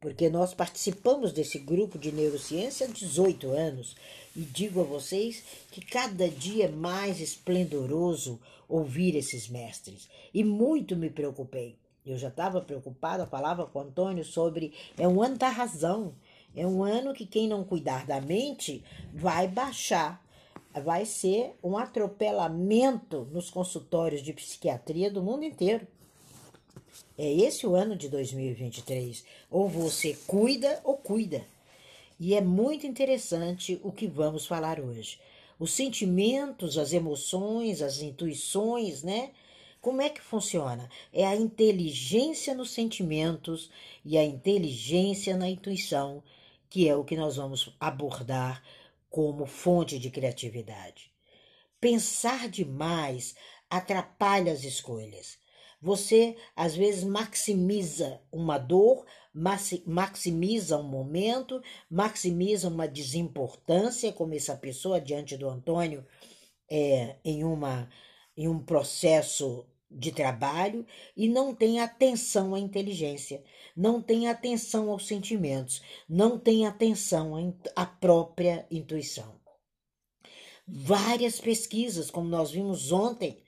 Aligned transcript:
porque 0.00 0.30
nós 0.30 0.54
participamos 0.54 1.32
desse 1.32 1.58
grupo 1.58 1.98
de 1.98 2.12
neurociência 2.12 2.86
há 2.86 2.90
18 2.90 3.50
anos 3.50 3.96
e 4.36 4.40
digo 4.40 4.80
a 4.80 4.84
vocês 4.84 5.42
que 5.72 5.80
cada 5.80 6.28
dia 6.28 6.66
é 6.66 6.70
mais 6.70 7.20
esplendoroso 7.20 8.40
ouvir 8.68 9.16
esses 9.16 9.48
mestres. 9.48 10.08
E 10.32 10.44
muito 10.44 10.94
me 10.94 11.10
preocupei. 11.10 11.76
Eu 12.06 12.16
já 12.16 12.28
estava 12.28 12.60
preocupada, 12.60 13.26
falava 13.26 13.66
com 13.66 13.78
o 13.78 13.82
Antônio 13.82 14.24
sobre 14.24 14.72
é 14.96 15.06
um 15.08 15.22
ano 15.22 15.36
da 15.36 15.48
razão. 15.48 16.14
É 16.54 16.66
um 16.66 16.82
ano 16.82 17.12
que 17.12 17.26
quem 17.26 17.48
não 17.48 17.64
cuidar 17.64 18.06
da 18.06 18.20
mente 18.20 18.82
vai 19.12 19.48
baixar. 19.48 20.24
Vai 20.84 21.04
ser 21.04 21.54
um 21.62 21.76
atropelamento 21.76 23.28
nos 23.32 23.50
consultórios 23.50 24.22
de 24.22 24.32
psiquiatria 24.32 25.10
do 25.10 25.22
mundo 25.22 25.44
inteiro. 25.44 25.86
É 27.16 27.30
esse 27.30 27.66
o 27.66 27.74
ano 27.74 27.96
de 27.96 28.08
2023. 28.08 29.24
Ou 29.50 29.68
você 29.68 30.16
cuida 30.26 30.80
ou 30.84 30.96
cuida. 30.96 31.44
E 32.20 32.34
é 32.34 32.40
muito 32.40 32.86
interessante 32.86 33.80
o 33.82 33.92
que 33.92 34.06
vamos 34.06 34.46
falar 34.46 34.80
hoje. 34.80 35.18
Os 35.58 35.72
sentimentos, 35.72 36.78
as 36.78 36.92
emoções, 36.92 37.82
as 37.82 38.00
intuições, 38.00 39.02
né? 39.02 39.30
Como 39.80 40.02
é 40.02 40.08
que 40.08 40.20
funciona? 40.20 40.88
É 41.12 41.26
a 41.26 41.36
inteligência 41.36 42.54
nos 42.54 42.70
sentimentos 42.70 43.70
e 44.04 44.18
a 44.18 44.24
inteligência 44.24 45.36
na 45.36 45.48
intuição, 45.48 46.22
que 46.68 46.88
é 46.88 46.96
o 46.96 47.04
que 47.04 47.16
nós 47.16 47.36
vamos 47.36 47.74
abordar 47.78 48.62
como 49.08 49.46
fonte 49.46 49.98
de 49.98 50.10
criatividade. 50.10 51.10
Pensar 51.80 52.48
demais 52.48 53.36
atrapalha 53.70 54.52
as 54.52 54.64
escolhas. 54.64 55.38
Você 55.80 56.36
às 56.56 56.74
vezes 56.74 57.04
maximiza 57.04 58.20
uma 58.32 58.58
dor, 58.58 59.06
maximiza 59.86 60.76
um 60.76 60.88
momento, 60.88 61.62
maximiza 61.88 62.68
uma 62.68 62.88
desimportância, 62.88 64.12
como 64.12 64.34
essa 64.34 64.56
pessoa 64.56 65.00
diante 65.00 65.36
do 65.36 65.48
Antônio, 65.48 66.04
é, 66.68 67.16
em, 67.24 67.44
uma, 67.44 67.88
em 68.36 68.48
um 68.48 68.58
processo 68.58 69.66
de 69.90 70.12
trabalho 70.12 70.84
e 71.16 71.28
não 71.28 71.54
tem 71.54 71.80
atenção 71.80 72.54
à 72.54 72.58
inteligência, 72.58 73.42
não 73.76 74.02
tem 74.02 74.28
atenção 74.28 74.90
aos 74.90 75.06
sentimentos, 75.06 75.80
não 76.08 76.38
tem 76.38 76.66
atenção 76.66 77.34
à 77.74 77.86
própria 77.86 78.66
intuição. 78.70 79.38
Várias 80.66 81.40
pesquisas, 81.40 82.10
como 82.10 82.28
nós 82.28 82.50
vimos 82.50 82.92
ontem, 82.92 83.42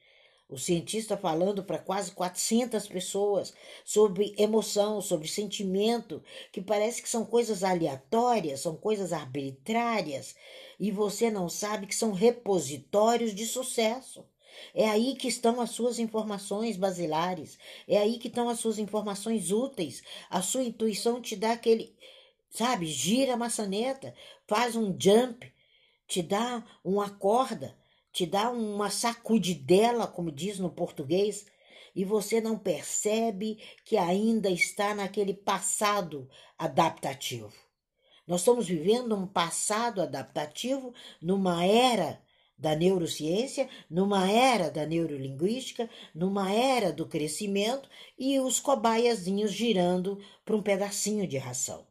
o 0.50 0.58
cientista 0.58 1.16
falando 1.16 1.62
para 1.62 1.78
quase 1.78 2.10
400 2.10 2.88
pessoas 2.88 3.54
sobre 3.84 4.34
emoção, 4.36 5.00
sobre 5.00 5.28
sentimento, 5.28 6.22
que 6.50 6.60
parece 6.60 7.00
que 7.00 7.08
são 7.08 7.24
coisas 7.24 7.62
aleatórias, 7.62 8.60
são 8.60 8.74
coisas 8.76 9.12
arbitrárias, 9.12 10.34
e 10.78 10.90
você 10.90 11.30
não 11.30 11.48
sabe 11.48 11.86
que 11.86 11.94
são 11.94 12.12
repositórios 12.12 13.32
de 13.32 13.46
sucesso. 13.46 14.24
É 14.74 14.88
aí 14.90 15.14
que 15.14 15.28
estão 15.28 15.60
as 15.60 15.70
suas 15.70 16.00
informações 16.00 16.76
basilares, 16.76 17.56
é 17.86 17.96
aí 17.96 18.18
que 18.18 18.28
estão 18.28 18.48
as 18.48 18.58
suas 18.58 18.78
informações 18.78 19.52
úteis. 19.52 20.02
A 20.28 20.42
sua 20.42 20.64
intuição 20.64 21.20
te 21.20 21.36
dá 21.36 21.52
aquele, 21.52 21.94
sabe, 22.50 22.86
gira 22.86 23.34
a 23.34 23.36
maçaneta, 23.36 24.12
faz 24.48 24.74
um 24.74 24.94
jump, 24.98 25.50
te 26.08 26.22
dá 26.22 26.64
uma 26.84 27.08
corda 27.08 27.79
te 28.12 28.26
dá 28.26 28.50
uma 28.50 28.90
sacudidela, 28.90 30.06
como 30.06 30.30
diz 30.30 30.58
no 30.58 30.70
português, 30.70 31.46
e 31.94 32.04
você 32.04 32.40
não 32.40 32.58
percebe 32.58 33.58
que 33.84 33.96
ainda 33.96 34.50
está 34.50 34.94
naquele 34.94 35.34
passado 35.34 36.28
adaptativo. 36.58 37.52
Nós 38.26 38.42
estamos 38.42 38.68
vivendo 38.68 39.16
um 39.16 39.26
passado 39.26 40.00
adaptativo 40.00 40.94
numa 41.20 41.64
era 41.64 42.22
da 42.56 42.76
neurociência, 42.76 43.68
numa 43.88 44.30
era 44.30 44.70
da 44.70 44.84
neurolinguística, 44.84 45.88
numa 46.14 46.52
era 46.52 46.92
do 46.92 47.06
crescimento 47.06 47.88
e 48.18 48.38
os 48.38 48.60
cobaiazinhos 48.60 49.50
girando 49.50 50.22
para 50.44 50.54
um 50.54 50.62
pedacinho 50.62 51.26
de 51.26 51.38
ração. 51.38 51.89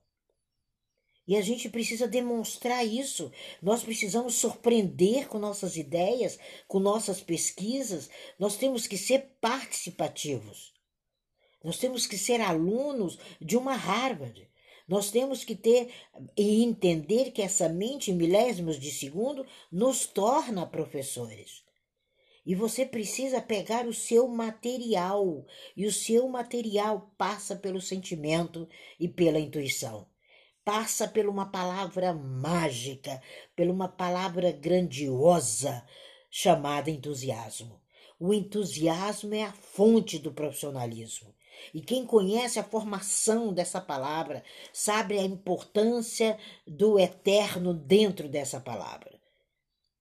E 1.29 1.38
a 1.38 1.41
gente 1.41 1.69
precisa 1.69 2.07
demonstrar 2.07 2.84
isso. 2.84 3.31
Nós 3.62 3.84
precisamos 3.84 4.34
surpreender 4.34 5.28
com 5.28 5.38
nossas 5.38 5.78
ideias, 5.78 6.40
com 6.67 6.79
nossas 6.79 7.22
pesquisas. 7.22 8.09
Nós 8.40 8.57
temos 8.57 8.88
que 8.88 8.97
ser 8.97 9.38
participativos. 9.39 10.73
Nós 11.63 11.78
temos 11.78 12.07
que 12.07 12.18
ser 12.18 12.41
alunos 12.41 13.19
de 13.39 13.56
uma 13.56 13.75
Harvard. 13.75 14.50
Nós 14.88 15.12
temos 15.12 15.44
que 15.44 15.56
ter 15.56 15.94
e 16.35 16.63
entender 16.63 17.29
que 17.29 17.44
essa 17.44 17.69
mente 17.69 18.09
em 18.09 18.16
milésimos 18.16 18.79
de 18.79 18.89
segundo 18.89 19.45
nos 19.72 20.07
torna 20.07 20.66
professores. 20.66 21.63
E 22.44 22.56
você 22.56 22.88
precisa 22.88 23.39
pegar 23.39 23.85
o 23.85 23.94
seu 23.94 24.28
material, 24.28 25.45
e 25.78 25.85
o 25.85 25.94
seu 25.94 26.28
material 26.28 27.13
passa 27.19 27.56
pelo 27.56 27.79
sentimento 27.79 28.68
e 29.00 29.07
pela 29.07 29.39
intuição 29.39 30.07
passa 30.63 31.07
por 31.07 31.25
uma 31.25 31.45
palavra 31.45 32.13
mágica, 32.13 33.21
por 33.55 33.67
uma 33.67 33.87
palavra 33.87 34.51
grandiosa 34.51 35.85
chamada 36.29 36.91
entusiasmo. 36.91 37.81
O 38.19 38.33
entusiasmo 38.33 39.33
é 39.33 39.43
a 39.43 39.53
fonte 39.53 40.19
do 40.19 40.33
profissionalismo. 40.33 41.33
E 41.73 41.81
quem 41.81 42.05
conhece 42.05 42.59
a 42.59 42.63
formação 42.63 43.53
dessa 43.53 43.81
palavra 43.81 44.43
sabe 44.71 45.17
a 45.17 45.23
importância 45.23 46.37
do 46.65 46.99
eterno 46.99 47.73
dentro 47.73 48.29
dessa 48.29 48.59
palavra. 48.59 49.19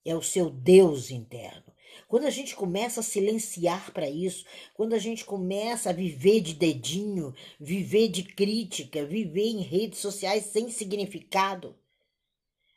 É 0.04 0.14
o 0.14 0.22
seu 0.22 0.50
Deus 0.50 1.10
interno. 1.10 1.72
Quando 2.08 2.24
a 2.24 2.30
gente 2.30 2.56
começa 2.56 3.00
a 3.00 3.02
silenciar 3.02 3.92
para 3.92 4.08
isso, 4.08 4.46
quando 4.72 4.94
a 4.94 4.98
gente 4.98 5.26
começa 5.26 5.91
a 5.91 5.92
viver 5.92 6.41
de 6.41 6.54
dedinho, 6.54 7.34
viver 7.60 8.08
de 8.08 8.22
crítica, 8.22 9.04
viver 9.04 9.44
em 9.44 9.60
redes 9.60 9.98
sociais 9.98 10.46
sem 10.46 10.70
significado, 10.70 11.76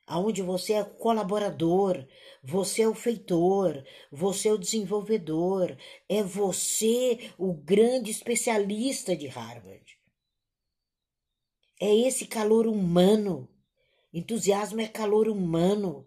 aonde 0.06 0.42
você 0.42 0.74
é 0.74 0.84
colaborador, 0.84 2.06
você 2.44 2.82
é 2.82 2.88
o 2.90 2.94
feitor, 2.94 3.82
você 4.12 4.50
é 4.50 4.52
o 4.52 4.58
desenvolvedor, 4.58 5.78
é 6.10 6.22
você 6.22 7.32
o 7.38 7.54
grande 7.54 8.12
especialista 8.12 9.16
de 9.16 9.28
Harvard. 9.28 9.98
É 11.80 11.96
esse 11.96 12.28
calor 12.28 12.68
humano. 12.68 13.48
Entusiasmo 14.14 14.82
é 14.82 14.88
calor 14.88 15.30
humano. 15.30 16.06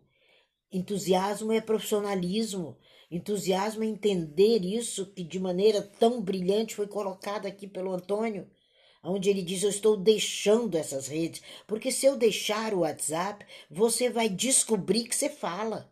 Entusiasmo 0.71 1.53
é 1.53 1.61
profissionalismo. 1.63 2.77
Entusiasmo 3.15 3.85
é 3.85 3.87
entender 3.87 4.65
isso 4.65 5.07
que 5.07 5.23
de 5.23 5.39
maneira 5.39 5.81
tão 5.81 6.21
brilhante 6.21 6.75
foi 6.75 6.89
colocada 6.89 7.47
aqui 7.47 7.65
pelo 7.65 7.93
Antônio, 7.93 8.51
onde 9.05 9.31
ele 9.31 9.41
diz: 9.41 9.63
Eu 9.63 9.71
estou 9.71 9.97
deixando 9.97 10.77
essas 10.77 11.07
redes, 11.07 11.41
porque 11.65 11.93
se 11.93 12.07
eu 12.07 12.17
deixar 12.17 12.75
o 12.75 12.81
WhatsApp, 12.81 13.47
você 13.71 14.11
vai 14.11 14.29
descobrir 14.29 15.05
que 15.05 15.15
você 15.15 15.29
fala. 15.29 15.89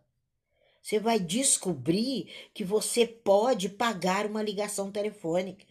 Você 0.82 0.98
vai 0.98 1.20
descobrir 1.20 2.28
que 2.52 2.64
você 2.64 3.06
pode 3.06 3.68
pagar 3.68 4.26
uma 4.26 4.42
ligação 4.42 4.90
telefônica. 4.90 5.64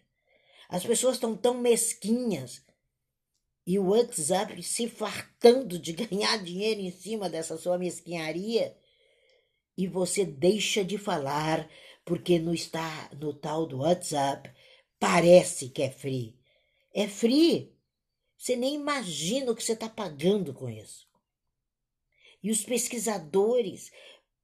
As 0.69 0.85
pessoas 0.85 1.15
estão 1.15 1.35
tão 1.35 1.55
mesquinhas 1.55 2.61
e 3.67 3.77
o 3.77 3.89
WhatsApp 3.89 4.63
se 4.63 4.87
fartando 4.87 5.77
de 5.77 5.91
ganhar 6.01 6.41
dinheiro 6.41 6.79
em 6.79 6.91
cima 6.91 7.29
dessa 7.29 7.57
sua 7.57 7.77
mesquinharia 7.77 8.73
e 9.81 9.87
você 9.87 10.23
deixa 10.23 10.85
de 10.85 10.95
falar 10.95 11.67
porque 12.05 12.37
não 12.37 12.53
está 12.53 13.09
no 13.19 13.33
tal 13.33 13.65
do 13.65 13.79
WhatsApp. 13.79 14.53
Parece 14.99 15.69
que 15.69 15.81
é 15.81 15.89
free. 15.89 16.37
É 16.93 17.07
free. 17.07 17.75
Você 18.37 18.55
nem 18.55 18.75
imagina 18.75 19.51
o 19.51 19.55
que 19.55 19.63
você 19.63 19.73
está 19.73 19.89
pagando 19.89 20.53
com 20.53 20.69
isso. 20.69 21.07
E 22.43 22.51
os 22.51 22.63
pesquisadores 22.63 23.91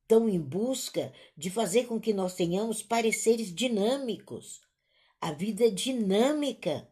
estão 0.02 0.28
em 0.28 0.40
busca 0.40 1.14
de 1.38 1.52
fazer 1.52 1.86
com 1.86 2.00
que 2.00 2.14
nós 2.14 2.34
tenhamos 2.34 2.82
pareceres 2.82 3.54
dinâmicos. 3.54 4.62
A 5.22 5.32
vida 5.32 5.68
é 5.68 5.70
dinâmica. 5.70 6.90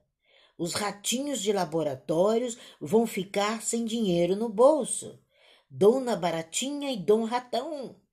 Os 0.56 0.74
ratinhos 0.74 1.42
de 1.42 1.52
laboratórios 1.52 2.60
vão 2.80 3.08
ficar 3.08 3.64
sem 3.64 3.86
dinheiro 3.86 4.36
no 4.36 4.50
bolso. 4.50 5.20
Dona 5.68 6.16
Baratinha 6.16 6.92
e 6.92 6.98
Dom 6.98 7.24
Ratão 7.24 8.05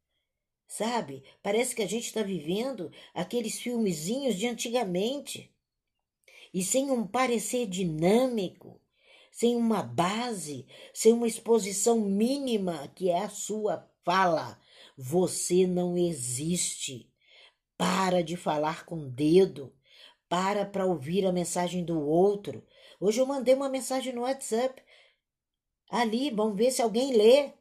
sabe? 0.76 1.22
Parece 1.42 1.74
que 1.74 1.82
a 1.82 1.86
gente 1.86 2.06
está 2.06 2.22
vivendo 2.22 2.90
aqueles 3.12 3.60
filmezinhos 3.60 4.36
de 4.36 4.46
antigamente. 4.46 5.54
E 6.52 6.62
sem 6.62 6.90
um 6.90 7.06
parecer 7.06 7.66
dinâmico, 7.66 8.80
sem 9.30 9.54
uma 9.54 9.82
base, 9.82 10.66
sem 10.94 11.12
uma 11.12 11.28
exposição 11.28 12.00
mínima 12.00 12.88
que 12.94 13.10
é 13.10 13.18
a 13.18 13.28
sua 13.28 13.86
fala, 14.02 14.58
você 14.96 15.66
não 15.66 15.96
existe. 15.96 17.10
Para 17.76 18.22
de 18.22 18.36
falar 18.36 18.86
com 18.86 18.96
o 18.96 19.10
dedo, 19.10 19.74
para 20.28 20.64
para 20.64 20.86
ouvir 20.86 21.26
a 21.26 21.32
mensagem 21.32 21.84
do 21.84 22.00
outro. 22.00 22.64
Hoje 22.98 23.20
eu 23.20 23.26
mandei 23.26 23.54
uma 23.54 23.68
mensagem 23.68 24.12
no 24.12 24.22
WhatsApp. 24.22 24.82
Ali, 25.90 26.30
vamos 26.30 26.56
ver 26.56 26.70
se 26.70 26.80
alguém 26.80 27.14
lê. 27.14 27.52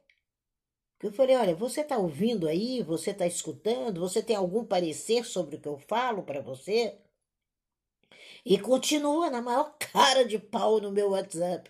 Eu 1.02 1.12
falei, 1.12 1.34
olha, 1.34 1.54
você 1.54 1.80
está 1.80 1.98
ouvindo 1.98 2.46
aí, 2.46 2.80
você 2.82 3.10
está 3.10 3.26
escutando, 3.26 4.00
você 4.00 4.22
tem 4.22 4.36
algum 4.36 4.64
parecer 4.64 5.24
sobre 5.24 5.56
o 5.56 5.60
que 5.60 5.66
eu 5.66 5.76
falo 5.76 6.22
para 6.22 6.40
você? 6.40 6.96
E 8.44 8.56
continua 8.58 9.28
na 9.28 9.42
maior 9.42 9.76
cara 9.92 10.24
de 10.24 10.38
pau 10.38 10.80
no 10.80 10.92
meu 10.92 11.10
WhatsApp, 11.10 11.68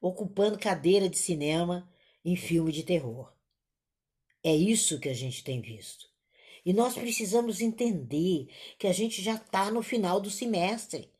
ocupando 0.00 0.58
cadeira 0.58 1.08
de 1.08 1.16
cinema 1.16 1.90
em 2.22 2.36
filme 2.36 2.70
de 2.72 2.82
terror. 2.82 3.32
É 4.42 4.54
isso 4.54 5.00
que 5.00 5.08
a 5.08 5.14
gente 5.14 5.42
tem 5.42 5.62
visto. 5.62 6.06
E 6.64 6.72
nós 6.74 6.94
precisamos 6.94 7.62
entender 7.62 8.48
que 8.78 8.86
a 8.86 8.92
gente 8.92 9.22
já 9.22 9.34
está 9.34 9.70
no 9.70 9.82
final 9.82 10.20
do 10.20 10.30
semestre. 10.30 11.10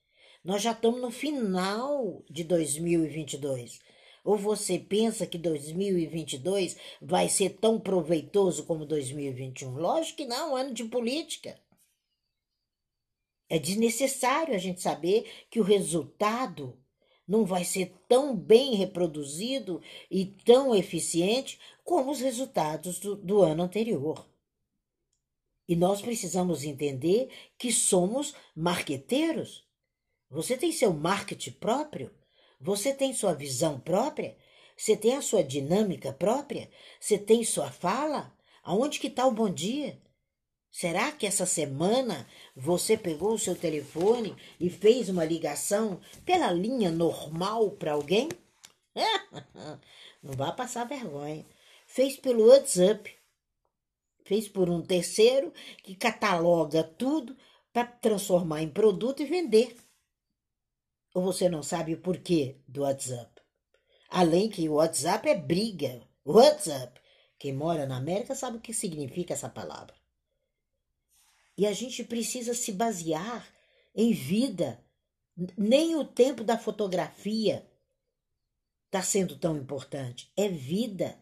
Nós 0.42 0.60
já 0.60 0.72
estamos 0.72 1.00
no 1.00 1.10
final 1.10 2.22
de 2.28 2.44
2022. 2.44 3.80
Ou 4.24 4.38
você 4.38 4.78
pensa 4.78 5.26
que 5.26 5.36
2022 5.36 6.78
vai 7.00 7.28
ser 7.28 7.58
tão 7.58 7.78
proveitoso 7.78 8.64
como 8.64 8.86
2021? 8.86 9.76
Lógico 9.76 10.16
que 10.16 10.26
não, 10.26 10.56
ano 10.56 10.72
de 10.72 10.84
política. 10.84 11.60
É 13.50 13.58
desnecessário 13.58 14.54
a 14.54 14.58
gente 14.58 14.80
saber 14.80 15.30
que 15.50 15.60
o 15.60 15.62
resultado 15.62 16.82
não 17.28 17.44
vai 17.44 17.64
ser 17.64 17.94
tão 18.08 18.34
bem 18.34 18.74
reproduzido 18.74 19.82
e 20.10 20.24
tão 20.24 20.74
eficiente 20.74 21.60
como 21.84 22.10
os 22.10 22.20
resultados 22.20 22.98
do, 22.98 23.16
do 23.16 23.42
ano 23.42 23.62
anterior. 23.62 24.26
E 25.68 25.76
nós 25.76 26.00
precisamos 26.00 26.64
entender 26.64 27.30
que 27.58 27.70
somos 27.70 28.34
marqueteiros. 28.56 29.66
Você 30.30 30.56
tem 30.56 30.72
seu 30.72 30.92
marketing 30.94 31.52
próprio? 31.52 32.10
Você 32.64 32.94
tem 32.94 33.12
sua 33.12 33.34
visão 33.34 33.78
própria? 33.78 34.38
Você 34.74 34.96
tem 34.96 35.14
a 35.14 35.20
sua 35.20 35.44
dinâmica 35.44 36.14
própria? 36.14 36.70
Você 36.98 37.18
tem 37.18 37.44
sua 37.44 37.70
fala? 37.70 38.34
Aonde 38.62 38.98
que 38.98 39.08
está 39.08 39.26
o 39.26 39.30
bom 39.30 39.52
dia? 39.52 40.00
Será 40.70 41.12
que 41.12 41.26
essa 41.26 41.44
semana 41.44 42.26
você 42.56 42.96
pegou 42.96 43.34
o 43.34 43.38
seu 43.38 43.54
telefone 43.54 44.34
e 44.58 44.70
fez 44.70 45.10
uma 45.10 45.26
ligação 45.26 46.00
pela 46.24 46.50
linha 46.52 46.90
normal 46.90 47.72
para 47.72 47.92
alguém? 47.92 48.30
Não 50.22 50.32
vá 50.32 50.50
passar 50.50 50.88
vergonha. 50.88 51.44
Fez 51.86 52.16
pelo 52.16 52.46
WhatsApp. 52.46 53.14
Fez 54.24 54.48
por 54.48 54.70
um 54.70 54.80
terceiro 54.80 55.52
que 55.82 55.94
cataloga 55.94 56.82
tudo 56.82 57.36
para 57.74 57.84
transformar 57.84 58.62
em 58.62 58.70
produto 58.70 59.20
e 59.20 59.26
vender. 59.26 59.83
Ou 61.14 61.22
você 61.22 61.48
não 61.48 61.62
sabe 61.62 61.94
o 61.94 62.00
porquê 62.00 62.56
do 62.66 62.82
WhatsApp? 62.82 63.40
Além 64.10 64.50
que 64.50 64.68
o 64.68 64.74
WhatsApp 64.74 65.28
é 65.28 65.34
briga. 65.36 66.02
WhatsApp. 66.24 67.00
Quem 67.38 67.52
mora 67.52 67.86
na 67.86 67.96
América 67.96 68.34
sabe 68.34 68.56
o 68.56 68.60
que 68.60 68.74
significa 68.74 69.32
essa 69.32 69.48
palavra. 69.48 69.94
E 71.56 71.68
a 71.68 71.72
gente 71.72 72.02
precisa 72.02 72.52
se 72.52 72.72
basear 72.72 73.48
em 73.94 74.12
vida. 74.12 74.84
Nem 75.56 75.94
o 75.94 76.04
tempo 76.04 76.42
da 76.42 76.58
fotografia 76.58 77.64
está 78.86 79.00
sendo 79.00 79.38
tão 79.38 79.56
importante. 79.56 80.32
É 80.36 80.48
vida. 80.48 81.16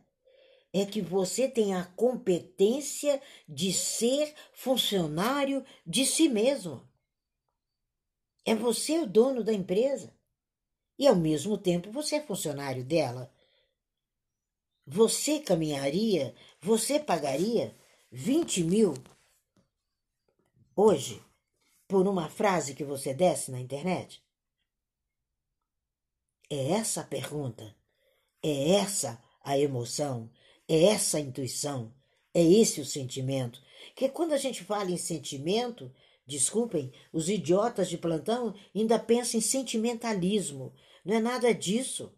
É 0.73 0.87
que 0.87 1.03
você 1.03 1.47
tem 1.47 1.75
a 1.75 1.85
competência 1.85 3.21
de 3.47 3.75
ser 3.75 4.35
funcionário 4.55 5.63
de 5.87 6.07
si 6.07 6.31
mesmo. 6.31 6.91
É 8.45 8.55
você 8.55 8.99
o 8.99 9.07
dono 9.07 9.45
da 9.45 9.53
empresa. 9.53 10.13
E 10.99 11.07
ao 11.07 11.17
mesmo 11.17 11.57
tempo 11.57 11.91
você 11.91 12.17
é 12.17 12.21
funcionário 12.21 12.85
dela. 12.85 13.33
Você 14.87 15.41
caminharia, 15.41 16.35
você 16.61 16.99
pagaria 16.99 17.77
20 18.11 18.65
mil 18.65 18.95
hoje 20.75 21.23
por 21.87 22.07
uma 22.09 22.29
frase 22.29 22.75
que 22.75 22.85
você 22.85 23.15
desse 23.15 23.51
na 23.51 23.61
internet? 23.61 24.23
É 26.51 26.73
essa 26.73 27.01
a 27.01 27.05
pergunta, 27.05 27.75
é 28.43 28.73
essa 28.73 29.23
a 29.43 29.59
emoção, 29.59 30.31
é 30.69 30.85
essa 30.85 31.17
a 31.17 31.21
intuição, 31.21 31.95
é 32.35 32.43
esse 32.43 32.81
o 32.81 32.85
sentimento. 32.85 33.63
Que 33.95 34.09
quando 34.09 34.33
a 34.33 34.39
gente 34.39 34.65
fala 34.65 34.91
em 34.91 34.97
sentimento, 34.97 35.91
desculpem, 36.27 36.93
os 37.13 37.29
idiotas 37.29 37.89
de 37.89 37.99
plantão 37.99 38.55
ainda 38.75 38.99
pensam 38.99 39.39
em 39.39 39.43
sentimentalismo. 39.43 40.73
Não 41.05 41.17
é 41.17 41.21
nada 41.21 41.55
disso. 41.55 42.13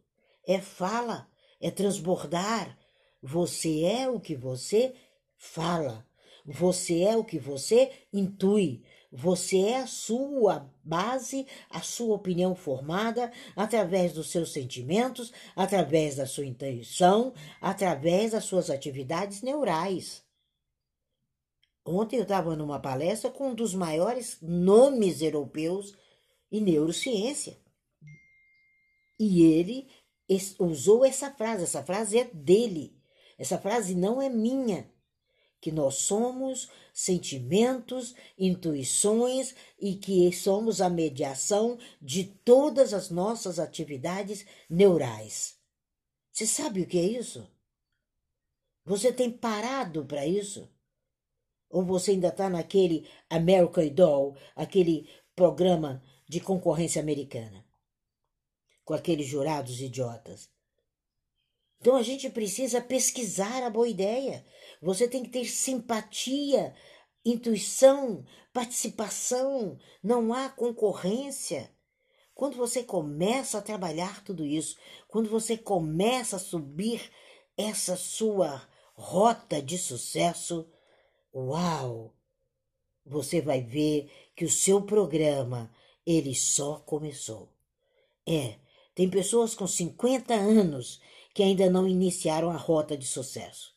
É 0.47 0.61
fala, 0.61 1.29
é 1.61 1.71
transbordar. 1.71 2.79
Você 3.23 3.83
é 3.85 4.09
o 4.09 4.21
que 4.21 4.37
você 4.37 4.95
fala. 5.37 6.06
Você 6.45 7.03
é 7.03 7.17
o 7.17 7.25
que 7.25 7.39
você 7.39 7.91
intui. 8.12 8.83
Você 9.17 9.61
é 9.61 9.77
a 9.79 9.87
sua 9.87 10.69
base, 10.83 11.47
a 11.71 11.81
sua 11.81 12.17
opinião 12.17 12.56
formada 12.56 13.31
através 13.55 14.12
dos 14.12 14.29
seus 14.29 14.53
sentimentos, 14.53 15.33
através 15.55 16.17
da 16.17 16.27
sua 16.27 16.45
intuição, 16.45 17.33
através 17.61 18.33
das 18.33 18.45
suas 18.45 18.71
atividades 18.71 19.41
neurais. 19.41 20.24
Ontem 21.85 22.17
eu 22.17 22.23
estava 22.23 22.57
numa 22.57 22.81
palestra 22.81 23.31
com 23.31 23.51
um 23.51 23.55
dos 23.55 23.75
maiores 23.75 24.39
nomes 24.41 25.21
europeus 25.21 25.95
em 26.51 26.61
neurociência. 26.61 27.59
E 29.19 29.43
ele 29.43 29.89
usou 30.59 31.05
essa 31.05 31.31
frase, 31.31 31.65
essa 31.65 31.85
frase 31.85 32.19
é 32.19 32.25
dele. 32.25 32.99
Essa 33.39 33.59
frase 33.59 33.95
não 33.95 34.23
é 34.23 34.29
minha 34.29 34.91
que 35.61 35.73
nós 35.73 35.95
somos 35.95 36.69
sentimentos, 36.93 38.15
intuições 38.37 39.55
e 39.79 39.95
que 39.95 40.31
somos 40.31 40.83
a 40.83 40.91
mediação 40.91 41.79
de 42.03 42.25
todas 42.25 42.93
as 42.93 43.09
nossas 43.09 43.59
atividades 43.59 44.45
neurais. 44.69 45.59
Você 46.31 46.47
sabe 46.47 46.83
o 46.83 46.87
que 46.87 46.99
é 46.99 47.03
isso? 47.03 47.49
Você 48.85 49.11
tem 49.11 49.31
parado 49.31 50.05
para 50.05 50.27
isso? 50.27 50.69
Ou 51.75 51.82
você 51.82 52.12
ainda 52.12 52.29
está 52.29 52.49
naquele 52.49 53.05
American 53.29 53.82
Idol, 53.82 54.37
aquele 54.55 55.11
programa 55.35 56.00
de 56.29 56.38
concorrência 56.38 57.03
americana, 57.03 57.67
com 58.85 58.94
aqueles 58.94 59.26
jurados 59.26 59.81
idiotas? 59.81 60.49
Então 61.81 61.97
a 61.97 62.03
gente 62.05 62.31
precisa 62.31 62.81
pesquisar 62.81 63.65
a 63.65 63.70
boa 63.70 63.89
ideia. 63.89 64.46
Você 64.81 65.08
tem 65.08 65.25
que 65.25 65.31
ter 65.31 65.46
simpatia, 65.46 66.72
intuição, 67.25 68.25
participação, 68.53 69.77
não 70.01 70.32
há 70.32 70.49
concorrência. 70.49 71.75
Quando 72.37 72.56
você 72.56 72.84
começa 72.84 73.58
a 73.58 73.63
trabalhar 73.63 74.22
tudo 74.22 74.46
isso, 74.46 74.77
quando 75.08 75.29
você 75.29 75.58
começa 75.58 76.37
a 76.37 76.39
subir 76.39 77.10
essa 77.56 77.96
sua 77.96 78.63
rota 78.94 79.60
de 79.60 79.77
sucesso, 79.77 80.70
uau! 81.34 82.14
Você 83.05 83.41
vai 83.41 83.60
ver 83.60 84.10
que 84.34 84.44
o 84.44 84.50
seu 84.50 84.81
programa, 84.82 85.70
ele 86.06 86.34
só 86.34 86.76
começou. 86.81 87.50
É, 88.26 88.56
tem 88.94 89.10
pessoas 89.10 89.55
com 89.55 89.67
50 89.67 90.32
anos 90.34 91.00
que 91.34 91.43
ainda 91.43 91.69
não 91.69 91.86
iniciaram 91.86 92.50
a 92.50 92.56
rota 92.56 92.96
de 92.96 93.06
sucesso. 93.06 93.74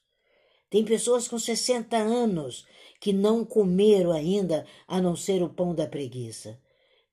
Tem 0.69 0.85
pessoas 0.85 1.27
com 1.27 1.39
60 1.39 1.97
anos 1.97 2.65
que 2.99 3.11
não 3.11 3.43
comeram 3.43 4.11
ainda 4.11 4.65
a 4.87 5.01
não 5.01 5.15
ser 5.15 5.41
o 5.41 5.49
pão 5.49 5.73
da 5.73 5.87
preguiça. 5.87 6.59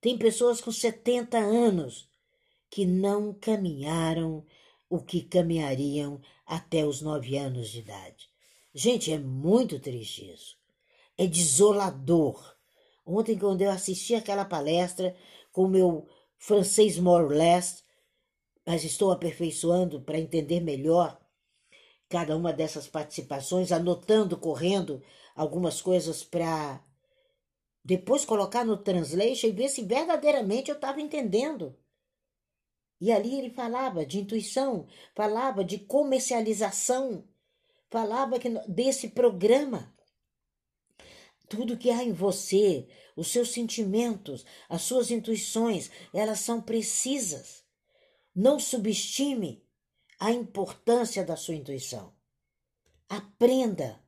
Tem 0.00 0.18
pessoas 0.18 0.60
com 0.60 0.70
70 0.70 1.38
anos 1.38 2.08
que 2.70 2.84
não 2.84 3.32
caminharam 3.32 4.44
o 4.90 5.00
que 5.00 5.22
caminhariam 5.22 6.20
até 6.44 6.84
os 6.84 7.00
nove 7.00 7.36
anos 7.36 7.70
de 7.70 7.78
idade. 7.78 8.33
Gente, 8.74 9.12
é 9.12 9.18
muito 9.18 9.78
triste 9.78 10.32
isso. 10.32 10.56
É 11.16 11.26
desolador. 11.26 12.56
Ontem, 13.06 13.38
quando 13.38 13.62
eu 13.62 13.70
assisti 13.70 14.16
aquela 14.16 14.44
palestra 14.44 15.16
com 15.52 15.64
o 15.64 15.68
meu 15.68 16.08
francês 16.36 16.98
more 16.98 17.24
or 17.24 17.30
less, 17.30 17.84
mas 18.66 18.82
estou 18.82 19.12
aperfeiçoando 19.12 20.00
para 20.00 20.18
entender 20.18 20.60
melhor 20.60 21.20
cada 22.08 22.36
uma 22.36 22.52
dessas 22.52 22.88
participações, 22.88 23.70
anotando, 23.70 24.36
correndo 24.36 25.02
algumas 25.36 25.80
coisas 25.80 26.24
para 26.24 26.82
depois 27.84 28.24
colocar 28.24 28.64
no 28.64 28.76
translation 28.76 29.48
e 29.48 29.52
ver 29.52 29.68
se 29.68 29.84
verdadeiramente 29.84 30.70
eu 30.70 30.74
estava 30.74 31.00
entendendo. 31.00 31.76
E 33.00 33.12
ali 33.12 33.38
ele 33.38 33.50
falava 33.50 34.06
de 34.06 34.18
intuição, 34.18 34.86
falava 35.14 35.64
de 35.64 35.78
comercialização, 35.78 37.24
falava 37.94 38.40
que, 38.40 38.50
desse 38.66 39.10
programa. 39.10 39.94
Tudo 41.48 41.78
que 41.78 41.90
há 41.90 42.02
em 42.02 42.12
você, 42.12 42.88
os 43.16 43.28
seus 43.28 43.52
sentimentos, 43.52 44.44
as 44.68 44.82
suas 44.82 45.12
intuições, 45.12 45.92
elas 46.12 46.40
são 46.40 46.60
precisas. 46.60 47.62
Não 48.34 48.58
subestime 48.58 49.64
a 50.18 50.32
importância 50.32 51.24
da 51.24 51.36
sua 51.36 51.54
intuição. 51.54 52.12
Aprenda 53.08 54.02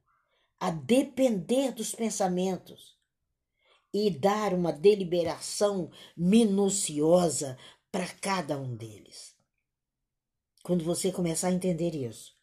a 0.58 0.72
depender 0.72 1.70
dos 1.70 1.94
pensamentos 1.94 2.98
e 3.94 4.10
dar 4.10 4.52
uma 4.52 4.72
deliberação 4.72 5.92
minuciosa 6.16 7.56
para 7.92 8.08
cada 8.14 8.58
um 8.58 8.74
deles. 8.74 9.36
Quando 10.64 10.82
você 10.84 11.12
começar 11.12 11.48
a 11.48 11.52
entender 11.52 11.94
isso, 11.94 12.35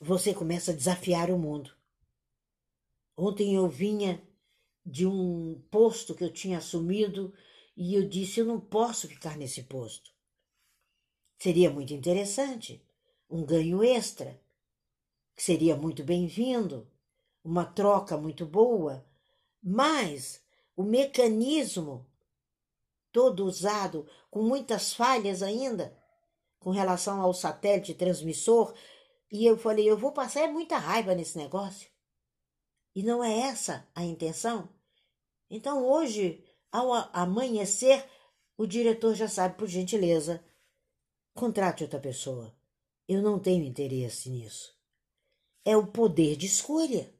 você 0.00 0.34
começa 0.34 0.70
a 0.70 0.74
desafiar 0.74 1.30
o 1.30 1.38
mundo. 1.38 1.74
Ontem 3.16 3.54
eu 3.54 3.68
vinha 3.68 4.22
de 4.84 5.06
um 5.06 5.60
posto 5.70 6.14
que 6.14 6.24
eu 6.24 6.32
tinha 6.32 6.58
assumido 6.58 7.32
e 7.76 7.94
eu 7.94 8.08
disse: 8.08 8.40
eu 8.40 8.46
não 8.46 8.60
posso 8.60 9.08
ficar 9.08 9.36
nesse 9.36 9.62
posto. 9.64 10.12
Seria 11.38 11.70
muito 11.70 11.92
interessante, 11.92 12.84
um 13.28 13.44
ganho 13.44 13.82
extra, 13.82 14.40
que 15.34 15.42
seria 15.42 15.76
muito 15.76 16.04
bem-vindo, 16.04 16.90
uma 17.42 17.64
troca 17.64 18.16
muito 18.16 18.46
boa, 18.46 19.04
mas 19.62 20.42
o 20.76 20.82
mecanismo 20.82 22.06
todo 23.12 23.44
usado, 23.44 24.08
com 24.30 24.42
muitas 24.42 24.92
falhas 24.92 25.42
ainda, 25.42 25.96
com 26.58 26.70
relação 26.70 27.20
ao 27.20 27.32
satélite 27.32 27.94
transmissor, 27.94 28.74
e 29.34 29.44
eu 29.44 29.58
falei: 29.58 29.90
eu 29.90 29.98
vou 29.98 30.12
passar 30.12 30.46
muita 30.52 30.78
raiva 30.78 31.12
nesse 31.12 31.36
negócio. 31.36 31.90
E 32.94 33.02
não 33.02 33.22
é 33.22 33.40
essa 33.40 33.84
a 33.92 34.04
intenção. 34.04 34.68
Então, 35.50 35.84
hoje, 35.84 36.44
ao 36.70 36.92
amanhecer, 37.12 38.08
o 38.56 38.64
diretor 38.64 39.16
já 39.16 39.26
sabe, 39.26 39.58
por 39.58 39.66
gentileza, 39.66 40.40
contrate 41.34 41.82
outra 41.82 41.98
pessoa. 41.98 42.56
Eu 43.08 43.22
não 43.22 43.40
tenho 43.40 43.64
interesse 43.64 44.30
nisso. 44.30 44.72
É 45.64 45.76
o 45.76 45.88
poder 45.88 46.36
de 46.36 46.46
escolha. 46.46 47.12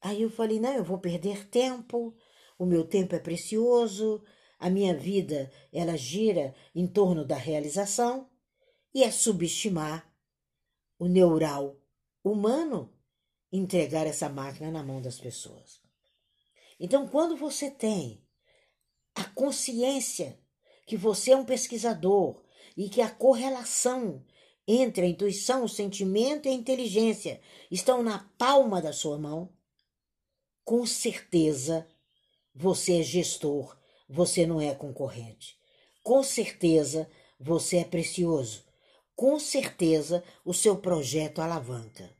Aí 0.00 0.22
eu 0.22 0.30
falei: 0.30 0.58
não, 0.58 0.74
eu 0.74 0.82
vou 0.82 0.98
perder 0.98 1.48
tempo, 1.48 2.12
o 2.58 2.66
meu 2.66 2.84
tempo 2.84 3.14
é 3.14 3.20
precioso, 3.20 4.20
a 4.58 4.68
minha 4.68 4.96
vida 4.96 5.48
ela 5.72 5.96
gira 5.96 6.56
em 6.74 6.88
torno 6.88 7.24
da 7.24 7.36
realização 7.36 8.28
e 8.92 9.04
é 9.04 9.12
subestimar 9.12 10.11
o 11.02 11.08
neural 11.08 11.76
humano 12.22 12.88
entregar 13.52 14.06
essa 14.06 14.28
máquina 14.28 14.70
na 14.70 14.84
mão 14.84 15.02
das 15.02 15.18
pessoas. 15.18 15.80
Então, 16.78 17.08
quando 17.08 17.36
você 17.36 17.68
tem 17.72 18.24
a 19.12 19.24
consciência 19.24 20.38
que 20.86 20.96
você 20.96 21.32
é 21.32 21.36
um 21.36 21.44
pesquisador 21.44 22.40
e 22.76 22.88
que 22.88 23.00
a 23.00 23.10
correlação 23.10 24.24
entre 24.64 25.04
a 25.04 25.08
intuição, 25.08 25.64
o 25.64 25.68
sentimento 25.68 26.46
e 26.46 26.52
a 26.52 26.54
inteligência 26.54 27.40
estão 27.68 28.00
na 28.00 28.20
palma 28.38 28.80
da 28.80 28.92
sua 28.92 29.18
mão, 29.18 29.52
com 30.64 30.86
certeza 30.86 31.84
você 32.54 33.00
é 33.00 33.02
gestor, 33.02 33.76
você 34.08 34.46
não 34.46 34.60
é 34.60 34.72
concorrente. 34.72 35.58
Com 36.04 36.22
certeza 36.22 37.10
você 37.40 37.78
é 37.78 37.84
precioso. 37.84 38.70
Com 39.22 39.38
certeza 39.38 40.24
o 40.44 40.52
seu 40.52 40.76
projeto 40.76 41.40
alavanca. 41.40 42.10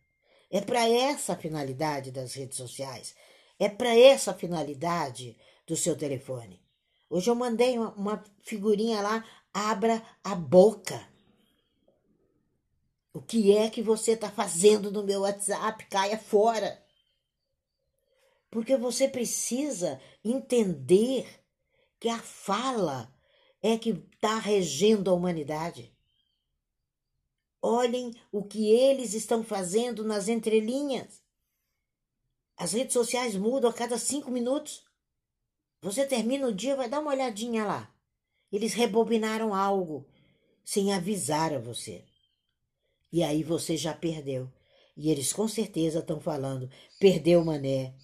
É 0.49 0.61
para 0.61 0.89
essa 0.89 1.35
finalidade 1.35 2.13
das 2.13 2.35
redes 2.35 2.57
sociais. 2.57 3.17
É 3.59 3.69
para 3.69 3.93
essa 3.99 4.33
finalidade 4.33 5.37
do 5.67 5.75
seu 5.75 5.97
telefone. 5.97 6.65
Hoje 7.11 7.29
eu 7.29 7.35
mandei 7.35 7.77
uma, 7.77 7.93
uma 7.95 8.25
figurinha 8.43 9.03
lá, 9.03 9.25
abra 9.53 10.01
a 10.23 10.37
boca. 10.37 11.05
O 13.13 13.21
que 13.21 13.51
é 13.51 13.69
que 13.69 13.83
você 13.83 14.13
está 14.13 14.31
fazendo 14.31 14.93
no 14.93 15.03
meu 15.03 15.23
WhatsApp? 15.23 15.85
Caia 15.87 16.17
fora. 16.17 16.81
Porque 18.49 18.77
você 18.77 19.09
precisa 19.09 20.01
entender 20.25 21.27
que 21.99 22.09
a 22.09 22.21
fala 22.21 23.13
é 23.61 23.77
que 23.77 23.91
está 23.91 24.39
regendo 24.39 25.11
a 25.11 25.15
humanidade. 25.15 25.92
Olhem 27.63 28.13
o 28.33 28.43
que 28.43 28.73
eles 28.73 29.15
estão 29.15 29.45
fazendo 29.45 30.03
nas 30.03 30.27
entrelinhas. 30.27 31.23
As 32.57 32.73
redes 32.73 32.93
sociais 32.93 33.37
mudam 33.37 33.71
a 33.71 33.73
cada 33.73 33.97
cinco 33.97 34.33
minutos. 34.33 34.85
Você 35.81 36.05
termina 36.05 36.49
o 36.49 36.53
dia, 36.53 36.75
vai 36.75 36.89
dar 36.89 36.99
uma 36.99 37.13
olhadinha 37.13 37.65
lá. 37.65 37.95
Eles 38.51 38.75
rebobinaram 38.75 39.55
algo 39.55 40.05
sem 40.65 40.93
avisar 40.93 41.53
a 41.53 41.59
você. 41.59 42.05
E 43.13 43.23
aí 43.23 43.45
você 43.45 43.77
já 43.77 43.95
perdeu. 43.95 44.51
E 44.97 45.11
eles 45.11 45.33
com 45.33 45.47
certeza 45.47 46.01
estão 46.01 46.21
falando: 46.21 46.69
perdeu 46.99 47.45
mané, 47.45 47.95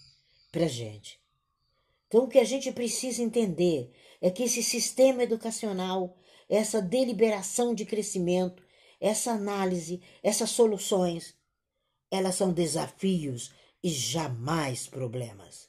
para 0.53 0.69
gente. 0.69 1.21
Então, 2.07 2.25
o 2.25 2.29
que 2.29 2.39
a 2.39 2.45
gente 2.45 2.73
precisa 2.73 3.23
entender 3.23 3.93
é 4.21 4.31
que 4.31 4.45
esse 4.45 4.63
sistema 4.63 5.23
educacional, 5.23 6.17
essa 6.49 6.81
deliberação 6.81 7.75
de 7.75 7.85
crescimento, 7.85 8.63
essa 9.01 9.33
análise, 9.33 10.03
essas 10.23 10.51
soluções, 10.51 11.35
elas 12.11 12.35
são 12.35 12.53
desafios 12.53 13.53
e 13.83 13.89
jamais 13.89 14.87
problemas. 14.87 15.69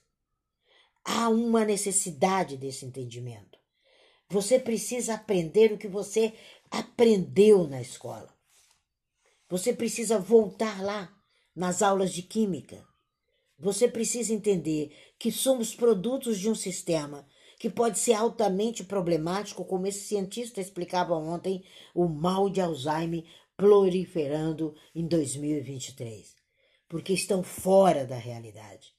Há 1.03 1.29
uma 1.29 1.65
necessidade 1.65 2.57
desse 2.57 2.86
entendimento. 2.86 3.57
Você 4.29 4.59
precisa 4.59 5.15
aprender 5.15 5.71
o 5.71 5.77
que 5.77 5.88
você 5.88 6.33
aprendeu 6.69 7.67
na 7.67 7.81
escola. 7.81 8.33
Você 9.50 9.74
precisa 9.74 10.19
voltar 10.19 10.83
lá 10.83 11.12
nas 11.55 11.81
aulas 11.81 12.13
de 12.13 12.21
química, 12.21 12.88
você 13.59 13.89
precisa 13.89 14.33
entender 14.33 14.95
que 15.19 15.31
somos 15.31 15.75
produtos 15.75 16.39
de 16.39 16.50
um 16.50 16.55
sistema 16.55 17.27
que 17.60 17.70
pode 17.70 18.00
ser 18.00 18.13
altamente 18.13 18.86
problemático, 18.86 19.66
como 19.66 19.86
esse 19.86 20.00
cientista 20.00 20.62
explicava 20.62 21.13
ontem, 21.13 21.62
o 21.94 22.08
mal 22.08 22.50
de 22.50 22.62
Alzheimer 22.62 23.25
proliferando 23.58 24.74
em 24.96 25.06
2023, 25.06 26.34
porque 26.88 27.12
estão 27.12 27.44
fora 27.44 28.06
da 28.06 28.16
realidade. 28.16 28.96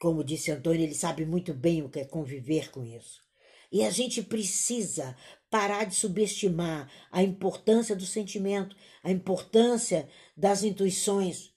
Como 0.00 0.24
disse 0.24 0.50
Antônio, 0.50 0.82
ele 0.82 0.94
sabe 0.94 1.24
muito 1.24 1.54
bem 1.54 1.84
o 1.84 1.88
que 1.88 2.00
é 2.00 2.04
conviver 2.04 2.72
com 2.72 2.84
isso. 2.84 3.24
E 3.70 3.84
a 3.84 3.90
gente 3.90 4.22
precisa 4.22 5.16
parar 5.48 5.84
de 5.84 5.94
subestimar 5.94 6.90
a 7.12 7.22
importância 7.22 7.94
do 7.94 8.04
sentimento, 8.04 8.76
a 9.04 9.10
importância 9.10 10.08
das 10.36 10.64
intuições, 10.64 11.52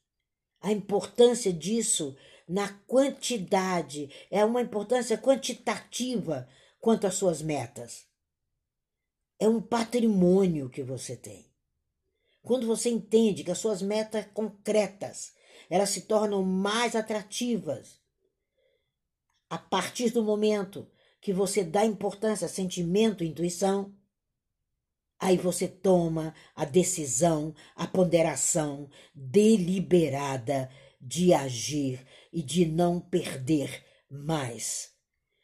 a 0.62 0.72
importância 0.72 1.52
disso 1.52 2.16
na 2.50 2.68
quantidade, 2.88 4.10
é 4.32 4.44
uma 4.44 4.62
importância 4.62 5.16
quantitativa 5.16 6.50
quanto 6.82 7.06
às 7.06 7.14
suas 7.14 7.44
metas. 7.44 8.08
É 9.40 9.48
um 9.48 9.62
patrimônio 9.62 10.68
que 10.68 10.82
você 10.82 11.16
tem. 11.16 11.46
Quando 12.42 12.66
você 12.66 12.90
entende 12.90 13.44
que 13.44 13.52
as 13.52 13.60
suas 13.60 13.84
metas 13.84 14.26
concretas, 14.34 15.34
elas 15.70 15.92
se 15.92 16.02
tornam 16.02 16.42
mais 16.42 16.96
atrativas 16.96 18.02
a 19.48 19.60
partir 19.60 20.10
do 20.10 20.24
momento 20.24 20.90
que 21.22 21.32
você 21.32 21.64
dá 21.64 21.86
importância 21.86 22.46
a 22.46 22.50
sentimento, 22.50 23.24
intuição, 23.24 23.94
Aí 25.22 25.36
você 25.36 25.68
toma 25.68 26.34
a 26.56 26.64
decisão, 26.64 27.54
a 27.76 27.86
ponderação 27.86 28.90
deliberada 29.14 30.72
de 31.02 31.34
agir 31.34 32.06
e 32.32 32.42
de 32.42 32.66
não 32.66 33.00
perder 33.00 33.84
mais. 34.10 34.92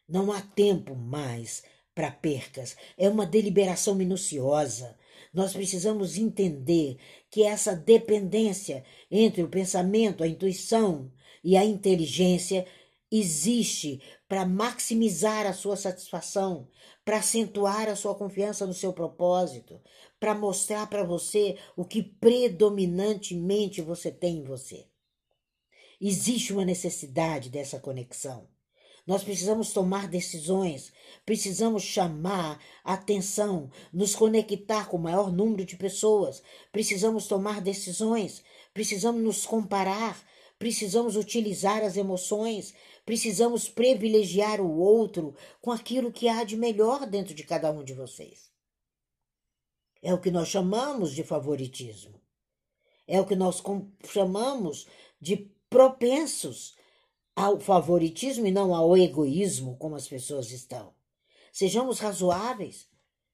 Não 0.08 0.32
há 0.32 0.42
tempo 0.42 0.96
mais 0.96 1.64
para 1.94 2.12
percas. 2.12 2.76
É 2.98 3.10
uma 3.10 3.26
deliberação 3.26 3.96
minuciosa. 3.96 4.98
Nós 5.34 5.54
precisamos 5.54 6.18
entender 6.18 6.98
que 7.30 7.44
essa 7.44 7.76
dependência 7.76 8.84
entre 9.10 9.42
o 9.44 9.50
pensamento, 9.50 10.24
a 10.24 10.28
intuição 10.28 11.12
e 11.44 11.58
a 11.58 11.64
inteligência 11.64 12.66
existe 13.12 14.02
para 14.28 14.46
maximizar 14.46 15.46
a 15.46 15.54
sua 15.54 15.78
satisfação, 15.78 16.68
para 17.04 17.18
acentuar 17.18 17.88
a 17.88 17.96
sua 17.96 18.16
confiança 18.16 18.66
no 18.66 18.74
seu 18.74 18.92
propósito, 18.92 19.80
para 20.20 20.34
mostrar 20.34 20.88
para 20.88 21.04
você 21.04 21.58
o 21.76 21.86
que 21.86 22.02
predominantemente 22.02 23.82
você 23.82 24.12
tem 24.12 24.38
em 24.38 24.44
você. 24.44 24.88
Existe 26.00 26.54
uma 26.54 26.66
necessidade 26.66 27.50
dessa 27.50 27.80
conexão. 27.80 28.48
Nós 29.06 29.24
precisamos 29.24 29.72
tomar 29.72 30.08
decisões, 30.08 30.92
precisamos 31.26 31.84
chamar 31.84 32.60
atenção, 32.84 33.70
nos 33.94 34.16
conectar 34.16 34.90
com 34.90 34.98
o 34.98 35.02
maior 35.02 35.32
número 35.32 35.64
de 35.64 35.78
pessoas, 35.78 36.42
precisamos 36.72 37.28
tomar 37.28 37.62
decisões, 37.62 38.44
precisamos 38.74 39.22
nos 39.22 39.46
comparar, 39.46 40.20
precisamos 40.58 41.16
utilizar 41.16 41.84
as 41.84 41.98
emoções, 41.98 42.74
Precisamos 43.06 43.70
privilegiar 43.70 44.60
o 44.60 44.80
outro 44.80 45.36
com 45.62 45.72
aquilo 45.72 46.12
que 46.12 46.28
há 46.28 46.44
de 46.44 46.58
melhor 46.58 47.06
dentro 47.06 47.36
de 47.36 47.44
cada 47.44 47.72
um 47.72 47.84
de 47.84 47.94
vocês. 47.94 48.52
É 50.02 50.12
o 50.12 50.20
que 50.20 50.32
nós 50.32 50.48
chamamos 50.48 51.14
de 51.14 51.24
favoritismo. 51.24 52.20
É 53.08 53.22
o 53.22 53.26
que 53.26 53.36
nós 53.36 53.62
chamamos 54.06 54.88
de 55.22 55.55
propensos 55.70 56.76
ao 57.36 57.60
favoritismo 57.60 58.48
e 58.48 58.52
não 58.52 58.74
ao 58.74 58.96
egoísmo, 58.98 59.78
como 59.78 59.96
as 59.96 60.08
pessoas 60.08 60.52
estão. 60.52 60.94
Sejamos 61.52 62.00
razoáveis, 62.00 62.88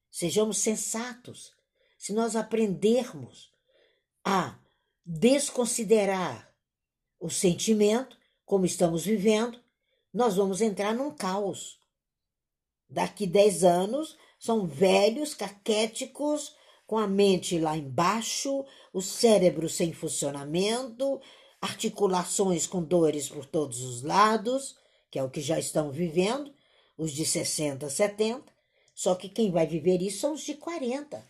sejamos 0.09 0.57
sensatos. 0.57 1.53
Se 1.97 2.13
nós 2.13 2.35
aprendermos 2.35 3.51
a 4.23 4.59
desconsiderar 5.05 6.53
o 7.19 7.29
sentimento, 7.29 8.17
como 8.45 8.65
estamos 8.65 9.05
vivendo, 9.05 9.59
nós 10.13 10.35
vamos 10.35 10.61
entrar 10.61 10.93
num 10.93 11.11
caos. 11.11 11.79
Daqui 12.89 13.25
dez 13.25 13.63
anos, 13.63 14.17
são 14.39 14.65
velhos, 14.65 15.33
caquéticos, 15.33 16.55
com 16.85 16.97
a 16.97 17.07
mente 17.07 17.57
lá 17.59 17.77
embaixo, 17.77 18.65
o 18.91 19.01
cérebro 19.01 19.69
sem 19.69 19.93
funcionamento, 19.93 21.21
articulações 21.61 22.65
com 22.65 22.83
dores 22.83 23.29
por 23.29 23.45
todos 23.45 23.81
os 23.81 24.01
lados, 24.01 24.75
que 25.11 25.19
é 25.19 25.23
o 25.23 25.29
que 25.29 25.39
já 25.39 25.59
estão 25.59 25.91
vivendo, 25.91 26.51
os 26.97 27.11
de 27.11 27.25
60, 27.25 27.87
70, 27.87 28.51
só 28.95 29.15
que 29.15 29.29
quem 29.29 29.51
vai 29.51 29.67
viver 29.67 30.01
isso 30.01 30.19
são 30.19 30.33
os 30.33 30.41
de 30.41 30.55
40. 30.55 31.23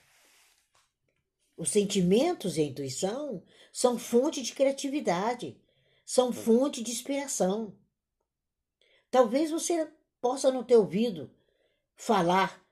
Os 1.58 1.70
sentimentos 1.70 2.58
e 2.58 2.62
a 2.62 2.66
intuição 2.66 3.44
são 3.72 4.00
fonte 4.00 4.42
de 4.42 4.54
criatividade, 4.54 5.60
são 6.06 6.32
fonte 6.32 6.82
de 6.82 6.92
inspiração. 6.92 7.76
Talvez 9.10 9.52
você 9.52 9.88
possa 10.22 10.52
não 10.52 10.64
ter 10.64 10.78
ouvido 10.78 11.30
falar 11.96 12.66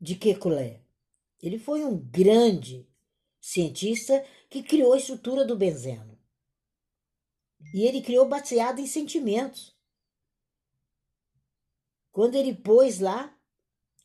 de 0.00 0.14
Kekulé. 0.16 0.82
Ele 1.42 1.58
foi 1.58 1.84
um 1.84 1.96
grande 1.96 2.88
cientista 3.40 4.24
que 4.48 4.62
criou 4.62 4.94
a 4.94 4.98
estrutura 4.98 5.44
do 5.44 5.56
benzeno. 5.56 6.13
E 7.72 7.84
ele 7.86 8.02
criou 8.02 8.28
baseado 8.28 8.78
em 8.78 8.86
sentimentos. 8.86 9.74
Quando 12.12 12.34
ele 12.34 12.54
pôs 12.54 13.00
lá 13.00 13.36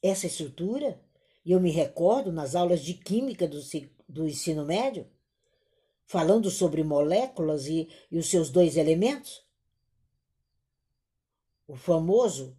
essa 0.01 0.27
estrutura, 0.27 1.03
e 1.45 1.51
eu 1.51 1.59
me 1.59 1.71
recordo 1.71 2.31
nas 2.31 2.55
aulas 2.55 2.81
de 2.81 2.93
química 2.93 3.47
do, 3.47 3.59
do 4.07 4.27
ensino 4.27 4.65
médio, 4.65 5.07
falando 6.05 6.49
sobre 6.49 6.83
moléculas 6.83 7.67
e, 7.67 7.87
e 8.09 8.17
os 8.17 8.29
seus 8.29 8.49
dois 8.49 8.77
elementos, 8.77 9.45
o 11.67 11.75
famoso 11.75 12.57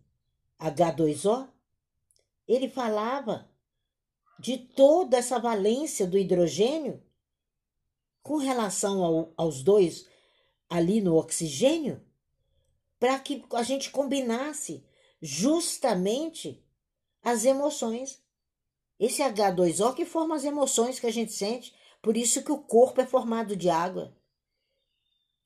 H2O, 0.61 1.49
ele 2.47 2.69
falava 2.69 3.51
de 4.39 4.57
toda 4.57 5.17
essa 5.17 5.39
valência 5.39 6.07
do 6.07 6.17
hidrogênio 6.17 7.03
com 8.23 8.37
relação 8.37 9.05
ao, 9.05 9.33
aos 9.37 9.63
dois 9.63 10.09
ali 10.71 11.01
no 11.01 11.17
oxigênio, 11.17 12.01
para 12.99 13.19
que 13.19 13.45
a 13.53 13.63
gente 13.63 13.91
combinasse 13.91 14.87
justamente 15.21 16.65
as 17.23 17.45
emoções. 17.45 18.23
Esse 18.99 19.23
H2O 19.23 19.95
que 19.95 20.05
forma 20.05 20.37
as 20.37 20.45
emoções 20.45 21.01
que 21.01 21.07
a 21.07 21.13
gente 21.13 21.33
sente, 21.33 21.75
por 22.01 22.17
isso 22.17 22.43
que 22.45 22.53
o 22.53 22.63
corpo 22.63 23.01
é 23.01 23.07
formado 23.07 23.57
de 23.57 23.69
água, 23.69 24.17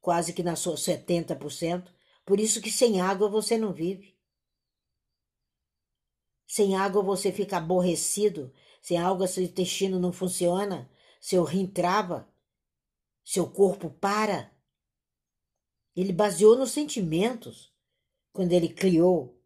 quase 0.00 0.32
que 0.32 0.42
na 0.42 0.54
sua 0.54 0.74
70%, 0.74 1.88
por 2.26 2.38
isso 2.38 2.60
que 2.60 2.70
sem 2.70 3.00
água 3.00 3.28
você 3.28 3.56
não 3.56 3.72
vive. 3.72 4.14
Sem 6.46 6.76
água 6.76 7.02
você 7.02 7.32
fica 7.32 7.56
aborrecido, 7.56 8.52
sem 8.82 8.98
água 8.98 9.26
seu 9.26 9.42
intestino 9.42 9.98
não 9.98 10.12
funciona, 10.12 10.90
seu 11.20 11.42
rim 11.42 11.66
trava, 11.66 12.28
seu 13.24 13.48
corpo 13.50 13.90
para. 13.90 14.53
Ele 15.96 16.12
baseou 16.12 16.56
nos 16.56 16.72
sentimentos 16.72 17.72
quando 18.32 18.52
ele 18.52 18.68
criou 18.68 19.38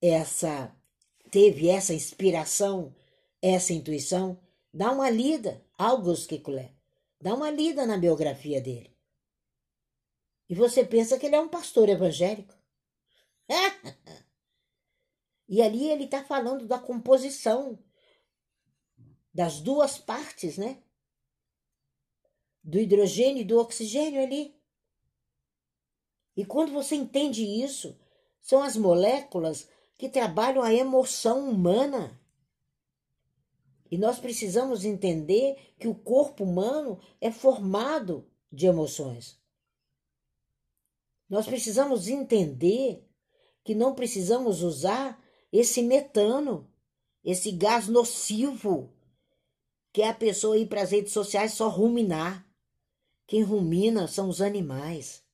essa, 0.00 0.74
teve 1.30 1.68
essa 1.68 1.92
inspiração, 1.92 2.94
essa 3.40 3.72
intuição. 3.72 4.40
Dá 4.72 4.90
uma 4.92 5.10
lida, 5.10 5.64
August 5.76 6.28
Kekulé, 6.28 6.72
dá 7.20 7.34
uma 7.34 7.50
lida 7.50 7.84
na 7.86 7.98
biografia 7.98 8.60
dele. 8.60 8.96
E 10.48 10.54
você 10.54 10.84
pensa 10.84 11.18
que 11.18 11.26
ele 11.26 11.36
é 11.36 11.40
um 11.40 11.48
pastor 11.48 11.88
evangélico. 11.88 12.54
E 15.48 15.60
ali 15.60 15.90
ele 15.90 16.04
está 16.04 16.24
falando 16.24 16.66
da 16.66 16.78
composição 16.78 17.78
das 19.34 19.60
duas 19.60 19.98
partes, 19.98 20.56
né? 20.56 20.82
Do 22.62 22.78
hidrogênio 22.78 23.42
e 23.42 23.44
do 23.44 23.58
oxigênio 23.58 24.22
ali. 24.22 24.54
E 26.36 26.44
quando 26.44 26.72
você 26.72 26.94
entende 26.94 27.44
isso, 27.44 27.98
são 28.40 28.62
as 28.62 28.76
moléculas 28.76 29.68
que 29.96 30.08
trabalham 30.08 30.62
a 30.62 30.72
emoção 30.72 31.48
humana. 31.48 32.20
E 33.90 33.98
nós 33.98 34.18
precisamos 34.18 34.84
entender 34.84 35.74
que 35.78 35.86
o 35.86 35.94
corpo 35.94 36.44
humano 36.44 36.98
é 37.20 37.30
formado 37.30 38.26
de 38.50 38.66
emoções. 38.66 39.38
Nós 41.28 41.46
precisamos 41.46 42.08
entender 42.08 43.06
que 43.64 43.74
não 43.74 43.94
precisamos 43.94 44.62
usar 44.62 45.22
esse 45.52 45.82
metano, 45.82 46.70
esse 47.24 47.52
gás 47.52 47.86
nocivo, 47.86 48.92
que 49.92 50.02
é 50.02 50.08
a 50.08 50.14
pessoa 50.14 50.58
ir 50.58 50.66
para 50.66 50.82
as 50.82 50.90
redes 50.90 51.12
sociais 51.12 51.52
só 51.52 51.68
ruminar. 51.68 52.46
Quem 53.32 53.42
rumina 53.42 54.06
são 54.06 54.28
os 54.28 54.42
animais. 54.42 55.24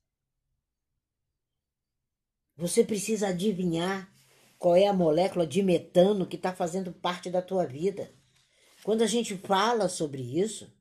Você 2.55 2.81
precisa 2.81 3.27
adivinhar 3.27 4.09
qual 4.57 4.73
é 4.73 4.87
a 4.87 4.93
molécula 4.93 5.45
de 5.45 5.61
metano 5.61 6.25
que 6.25 6.37
está 6.37 6.55
fazendo 6.55 6.93
parte 6.93 7.29
da 7.29 7.41
tua 7.41 7.65
vida. 7.65 8.09
Quando 8.85 9.01
a 9.01 9.05
gente 9.05 9.35
fala 9.35 9.89
sobre 9.89 10.21
isso, 10.21 10.73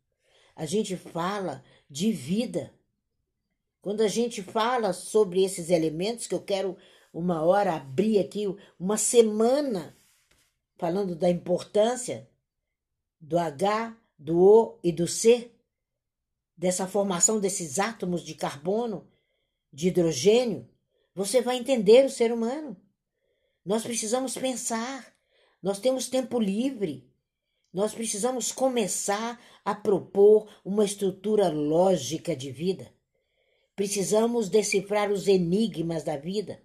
a 0.55 0.65
gente 0.65 0.97
fala 0.97 1.65
de 1.91 2.13
vida. 2.13 2.73
Quando 3.83 4.03
a 4.03 4.09
gente 4.09 4.41
fala 4.41 4.93
sobre 4.93 5.43
esses 5.43 5.71
elementos 5.71 6.29
que 6.29 6.37
eu 6.37 6.41
quero 6.41 6.77
uma 7.13 7.43
hora 7.43 7.75
abrir 7.75 8.21
aqui 8.21 8.45
uma 8.79 8.97
semana 8.97 9.99
falando 10.77 11.17
da 11.17 11.29
importância 11.29 12.31
do 13.21 13.37
H, 13.37 13.97
do 14.17 14.39
O 14.39 14.79
e 14.85 14.93
do 14.93 15.09
C, 15.09 15.51
dessa 16.59 16.87
formação 16.87 17.41
desses 17.41 17.79
átomos 17.79 18.23
de 18.23 18.35
carbono, 18.35 19.09
de 19.73 19.89
hidrogênio, 19.89 20.69
você 21.15 21.41
vai 21.41 21.57
entender 21.57 22.05
o 22.05 22.11
ser 22.11 22.33
humano. 22.33 22.77
Nós 23.65 23.83
precisamos 23.83 24.35
pensar, 24.35 25.15
nós 25.63 25.79
temos 25.79 26.09
tempo 26.09 26.39
livre, 26.39 27.09
nós 27.73 27.95
precisamos 27.95 28.53
começar 28.53 29.41
a 29.65 29.75
propor 29.75 30.51
uma 30.65 30.85
estrutura 30.85 31.49
lógica 31.49 32.35
de 32.35 32.51
vida. 32.51 32.93
Precisamos 33.77 34.49
decifrar 34.49 35.13
os 35.13 35.29
enigmas 35.29 36.03
da 36.03 36.17
vida 36.17 36.61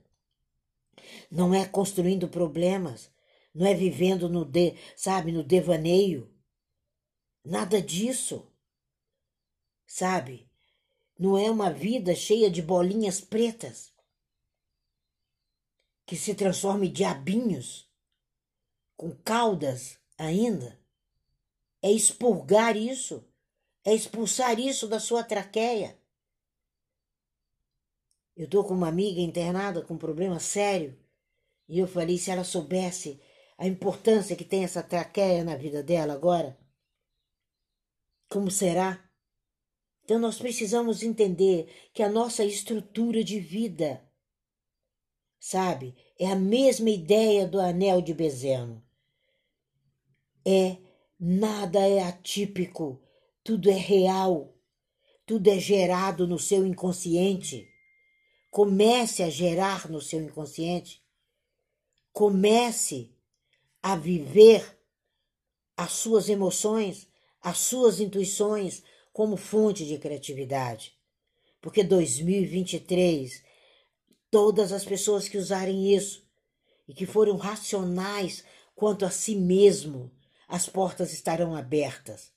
não 1.29 1.53
é 1.53 1.65
construindo 1.65 2.27
problemas, 2.27 3.12
não 3.53 3.65
é 3.65 3.73
vivendo 3.73 4.29
no 4.29 4.45
de, 4.45 4.75
sabe, 4.95 5.32
no 5.32 5.43
devaneio. 5.43 6.32
Nada 7.43 7.82
disso. 7.82 8.47
Sabe? 9.93 10.49
Não 11.19 11.38
é 11.38 11.51
uma 11.51 11.71
vida 11.71 12.15
cheia 12.15 12.49
de 12.49 12.63
bolinhas 12.63 13.21
pretas 13.21 13.93
que 16.03 16.15
se 16.15 16.34
transforma 16.34 16.88
em 16.88 16.91
diabinhos 16.91 17.88
com 18.97 19.15
caudas 19.17 19.99
ainda. 20.17 20.82
É 21.79 21.91
expurgar 21.91 22.75
isso, 22.75 23.23
é 23.86 23.93
expulsar 23.93 24.60
isso 24.60 24.88
da 24.88 24.99
sua 24.99 25.23
traqueia. 25.23 25.95
Eu 28.36 28.45
estou 28.45 28.63
com 28.63 28.73
uma 28.73 28.88
amiga 28.88 29.21
internada 29.21 29.84
com 29.84 29.93
um 29.93 29.99
problema 29.99 30.39
sério 30.39 30.99
e 31.69 31.77
eu 31.77 31.88
falei 31.88 32.17
se 32.17 32.32
ela 32.32 32.43
soubesse 32.43 33.21
a 33.60 33.67
importância 33.67 34.36
que 34.36 34.43
tem 34.43 34.63
essa 34.63 34.82
traqueia 34.82 35.43
na 35.43 35.56
vida 35.56 35.84
dela 35.84 36.15
agora. 36.15 36.58
Como 38.27 38.49
será? 38.49 39.12
Então 40.04 40.20
nós 40.20 40.38
precisamos 40.38 41.04
entender 41.04 41.68
que 41.94 42.04
a 42.04 42.10
nossa 42.10 42.44
estrutura 42.44 43.24
de 43.24 43.39
vida, 43.39 44.04
sabe, 45.39 45.96
é 46.20 46.28
a 46.28 46.36
mesma 46.36 46.89
ideia 46.89 47.48
do 47.48 47.60
anel 47.60 48.02
de 48.02 48.13
Bezeno. 48.13 48.84
É 50.46 50.78
nada 51.20 51.80
é 51.80 52.04
atípico, 52.04 53.02
tudo 53.44 53.70
é 53.70 53.78
real, 53.78 54.54
tudo 55.26 55.50
é 55.50 55.58
gerado 55.58 56.28
no 56.28 56.38
seu 56.38 56.66
inconsciente 56.66 57.74
comece 58.54 59.24
a 59.24 59.32
gerar 59.32 59.89
no 59.89 60.00
seu 60.00 60.22
inconsciente, 60.22 61.04
comece 62.12 63.12
a 63.82 63.96
viver 63.96 64.80
as 65.76 65.94
suas 65.94 66.30
emoções, 66.30 67.08
as 67.42 67.58
suas 67.58 68.00
intuições 68.00 68.84
como 69.13 69.38
fonte 69.38 69.86
de 69.86 69.97
criatividade. 69.99 70.97
Porque 71.62 71.84
2023, 71.84 73.41
todas 74.30 74.73
as 74.73 74.84
pessoas 74.84 75.30
que 75.30 75.38
usarem 75.38 75.95
isso 75.95 76.28
e 76.88 76.93
que 76.93 77.06
forem 77.06 77.38
racionais 77.38 78.43
quanto 78.76 79.06
a 79.06 79.12
si 79.12 79.36
mesmo, 79.36 80.12
as 80.47 80.67
portas 80.67 81.13
estarão 81.13 81.56
abertas. 81.56 82.34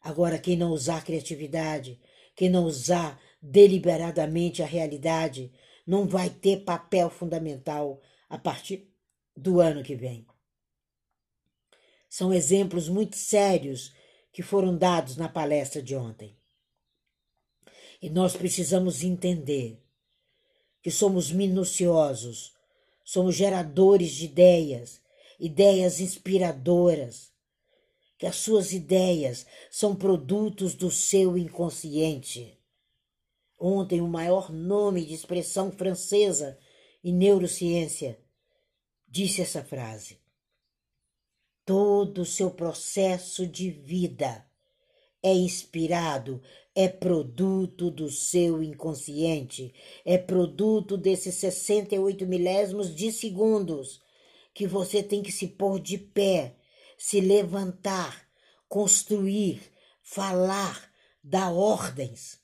Agora, 0.00 0.38
quem 0.38 0.56
não 0.56 0.72
usar 0.72 1.04
criatividade, 1.04 2.00
quem 2.34 2.50
não 2.50 2.64
usar 2.64 3.20
deliberadamente 3.40 4.62
a 4.62 4.66
realidade, 4.66 5.52
não 5.86 6.06
vai 6.06 6.28
ter 6.28 6.64
papel 6.64 7.08
fundamental 7.08 8.02
a 8.28 8.36
partir 8.36 8.92
do 9.34 9.60
ano 9.60 9.82
que 9.82 9.94
vem. 9.94 10.26
São 12.08 12.32
exemplos 12.32 12.88
muito 12.88 13.16
sérios 13.16 13.92
que 14.32 14.42
foram 14.42 14.76
dados 14.76 15.16
na 15.16 15.28
palestra 15.28 15.82
de 15.82 15.96
ontem. 15.96 16.36
E 18.00 18.08
nós 18.08 18.36
precisamos 18.36 19.02
entender 19.02 19.82
que 20.82 20.90
somos 20.90 21.32
minuciosos, 21.32 22.54
somos 23.04 23.34
geradores 23.34 24.12
de 24.12 24.26
ideias, 24.26 25.00
ideias 25.38 26.00
inspiradoras, 26.00 27.32
que 28.16 28.26
as 28.26 28.36
suas 28.36 28.72
ideias 28.72 29.46
são 29.70 29.94
produtos 29.94 30.74
do 30.74 30.90
seu 30.90 31.38
inconsciente. 31.38 32.58
Ontem, 33.58 34.00
o 34.00 34.08
maior 34.08 34.52
nome 34.52 35.04
de 35.04 35.14
expressão 35.14 35.72
francesa 35.72 36.58
em 37.02 37.12
neurociência 37.12 38.18
disse 39.06 39.40
essa 39.40 39.64
frase. 39.64 40.18
Todo 41.68 42.22
o 42.22 42.24
seu 42.24 42.50
processo 42.50 43.46
de 43.46 43.70
vida 43.70 44.42
é 45.22 45.34
inspirado, 45.34 46.40
é 46.74 46.88
produto 46.88 47.90
do 47.90 48.10
seu 48.10 48.62
inconsciente, 48.62 49.74
é 50.02 50.16
produto 50.16 50.96
desses 50.96 51.34
68 51.34 52.26
milésimos 52.26 52.96
de 52.96 53.12
segundos 53.12 54.00
que 54.54 54.66
você 54.66 55.02
tem 55.02 55.22
que 55.22 55.30
se 55.30 55.46
pôr 55.46 55.78
de 55.78 55.98
pé, 55.98 56.56
se 56.96 57.20
levantar, 57.20 58.26
construir, 58.66 59.60
falar, 60.00 60.90
dar 61.22 61.52
ordens. 61.52 62.40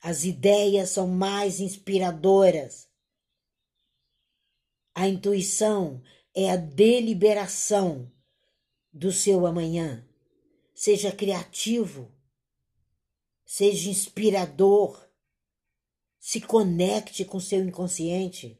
As 0.00 0.24
ideias 0.24 0.88
são 0.88 1.06
mais 1.06 1.60
inspiradoras. 1.60 2.88
A 4.94 5.06
intuição 5.06 6.02
é 6.40 6.50
a 6.50 6.56
deliberação 6.56 8.08
do 8.92 9.10
seu 9.10 9.44
amanhã. 9.44 10.06
Seja 10.72 11.10
criativo, 11.10 12.12
seja 13.44 13.90
inspirador, 13.90 15.04
se 16.20 16.40
conecte 16.40 17.24
com 17.24 17.40
seu 17.40 17.58
inconsciente, 17.64 18.56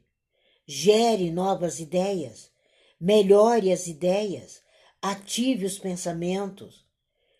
gere 0.67 1.31
novas 1.31 1.79
ideias, 1.79 2.51
melhore 2.99 3.71
as 3.71 3.87
ideias, 3.87 4.61
ative 5.01 5.65
os 5.65 5.79
pensamentos, 5.79 6.85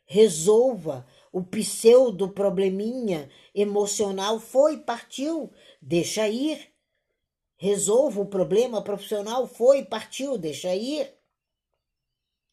resolva 0.06 1.06
o 1.34 1.44
pseudo 1.44 2.30
probleminha 2.30 3.30
emocional 3.54 4.40
foi, 4.40 4.78
partiu, 4.78 5.52
deixa 5.82 6.30
ir. 6.30 6.72
Resolva 7.62 8.22
o 8.22 8.26
problema 8.26 8.82
profissional, 8.82 9.46
foi, 9.46 9.84
partiu, 9.84 10.38
deixa 10.38 10.74
ir. 10.74 11.14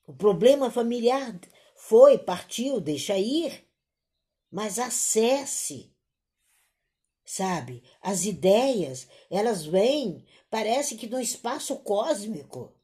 O 0.04 0.12
problema 0.12 0.68
familiar 0.68 1.38
foi, 1.76 2.18
partiu, 2.18 2.80
deixa 2.80 3.16
ir. 3.16 3.64
Mas 4.50 4.80
acesse. 4.80 5.94
Sabe, 7.24 7.84
as 8.02 8.24
ideias, 8.24 9.08
elas 9.30 9.64
vêm, 9.64 10.26
parece 10.50 10.96
que 10.96 11.06
no 11.06 11.20
espaço 11.20 11.76
cósmico, 11.76 12.74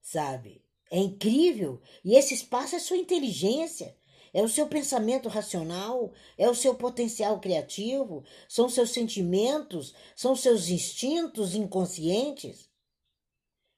sabe? 0.00 0.64
É 0.90 0.98
incrível. 0.98 1.82
E 2.02 2.14
esse 2.14 2.32
espaço 2.32 2.74
é 2.74 2.78
sua 2.78 2.96
inteligência, 2.96 3.94
é 4.36 4.42
o 4.42 4.48
seu 4.50 4.66
pensamento 4.66 5.30
racional, 5.30 6.12
é 6.36 6.46
o 6.46 6.54
seu 6.54 6.74
potencial 6.74 7.40
criativo, 7.40 8.22
são 8.46 8.68
seus 8.68 8.90
sentimentos, 8.90 9.94
são 10.14 10.36
seus 10.36 10.68
instintos 10.68 11.54
inconscientes. 11.54 12.68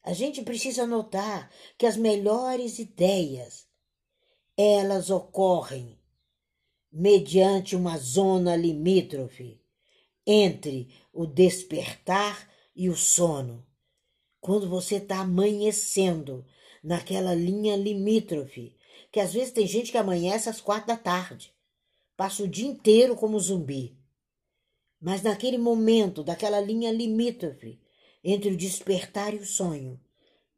A 0.03 0.13
gente 0.13 0.43
precisa 0.43 0.85
notar 0.85 1.49
que 1.79 1.87
as 1.87 1.97
melhores 1.97 2.81
ideias 2.81 3.69
elas 4.57 5.11
ocorrem 5.11 5.97
mediante 6.91 7.77
uma 7.77 7.97
zona 7.97 8.57
limítrofe 8.57 9.63
entre 10.27 10.93
o 11.13 11.25
despertar 11.25 12.51
e 12.75 12.91
o 12.91 12.97
sono. 12.97 13.65
Quando 14.41 14.69
você 14.69 14.97
está 14.97 15.21
amanhecendo 15.21 16.45
naquela 16.83 17.33
linha 17.33 17.77
limítrofe 17.77 18.77
que 19.11 19.21
às 19.21 19.33
vezes 19.33 19.53
tem 19.53 19.67
gente 19.67 19.91
que 19.91 19.99
amanhece 19.99 20.49
às 20.49 20.61
quatro 20.61 20.89
da 20.89 20.97
tarde, 20.97 21.53
passa 22.17 22.43
o 22.43 22.49
dia 22.49 22.67
inteiro 22.67 23.15
como 23.15 23.39
zumbi. 23.39 23.97
Mas 25.01 25.23
naquele 25.23 25.59
momento, 25.59 26.25
daquela 26.25 26.61
linha 26.61 26.91
limítrofe 26.91 27.81
entre 28.23 28.51
o 28.51 28.57
despertar 28.57 29.33
e 29.33 29.39
o 29.39 29.47
sonho, 29.47 30.01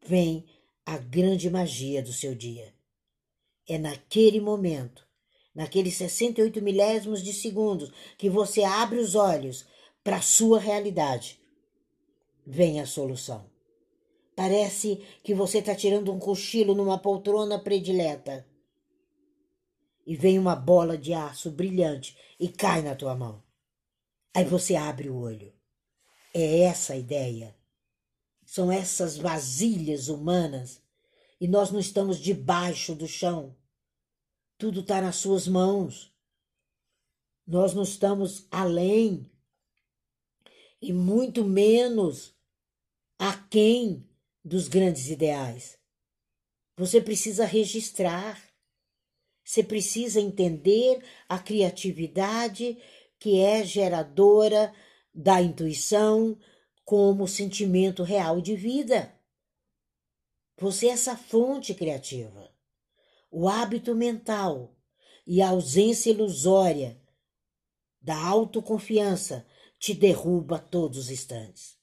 vem 0.04 0.46
a 0.86 0.96
grande 0.96 1.50
magia 1.50 2.02
do 2.02 2.12
seu 2.12 2.34
dia. 2.34 2.74
É 3.68 3.78
naquele 3.78 4.40
momento, 4.40 5.06
naqueles 5.54 5.94
68 5.94 6.62
milésimos 6.62 7.22
de 7.22 7.32
segundos, 7.32 7.92
que 8.16 8.30
você 8.30 8.62
abre 8.64 8.98
os 8.98 9.14
olhos 9.14 9.66
para 10.02 10.16
a 10.16 10.22
sua 10.22 10.58
realidade. 10.58 11.38
Vem 12.46 12.80
a 12.80 12.86
solução. 12.86 13.49
Parece 14.40 15.05
que 15.22 15.35
você 15.35 15.59
está 15.59 15.74
tirando 15.74 16.11
um 16.11 16.18
cochilo 16.18 16.74
numa 16.74 16.98
poltrona 16.98 17.59
predileta. 17.59 18.48
E 20.07 20.16
vem 20.16 20.38
uma 20.38 20.57
bola 20.57 20.96
de 20.96 21.12
aço 21.12 21.50
brilhante 21.50 22.16
e 22.38 22.48
cai 22.48 22.81
na 22.81 22.94
tua 22.94 23.14
mão. 23.14 23.42
Aí 24.33 24.42
você 24.42 24.76
abre 24.76 25.11
o 25.11 25.18
olho. 25.18 25.53
É 26.33 26.61
essa 26.61 26.94
a 26.94 26.96
ideia. 26.96 27.55
São 28.46 28.72
essas 28.72 29.18
vasilhas 29.18 30.09
humanas 30.09 30.81
e 31.38 31.46
nós 31.46 31.70
não 31.70 31.79
estamos 31.79 32.18
debaixo 32.18 32.94
do 32.94 33.07
chão. 33.07 33.55
Tudo 34.57 34.81
está 34.81 35.03
nas 35.03 35.16
suas 35.16 35.46
mãos. 35.46 36.14
Nós 37.46 37.74
não 37.74 37.83
estamos 37.83 38.46
além 38.50 39.31
e 40.81 40.94
muito 40.94 41.44
menos 41.44 42.35
aquém 43.18 44.09
dos 44.44 44.68
grandes 44.68 45.09
ideais. 45.09 45.79
Você 46.76 47.00
precisa 47.00 47.44
registrar, 47.44 48.42
você 49.44 49.62
precisa 49.62 50.20
entender 50.20 51.03
a 51.29 51.38
criatividade 51.38 52.79
que 53.18 53.40
é 53.40 53.64
geradora 53.64 54.72
da 55.14 55.42
intuição 55.42 56.38
como 56.85 57.29
sentimento 57.29 58.03
real 58.03 58.40
de 58.40 58.57
vida. 58.57 59.14
Você 60.57 60.88
é 60.88 60.90
essa 60.90 61.16
fonte 61.16 61.74
criativa. 61.74 62.50
O 63.31 63.48
hábito 63.48 63.94
mental 63.94 64.76
e 65.26 65.40
a 65.42 65.50
ausência 65.50 66.11
ilusória 66.11 67.00
da 68.00 68.16
autoconfiança 68.16 69.46
te 69.79 69.94
derruba 69.94 70.57
a 70.57 70.61
todos 70.61 70.98
os 70.98 71.11
instantes. 71.11 71.79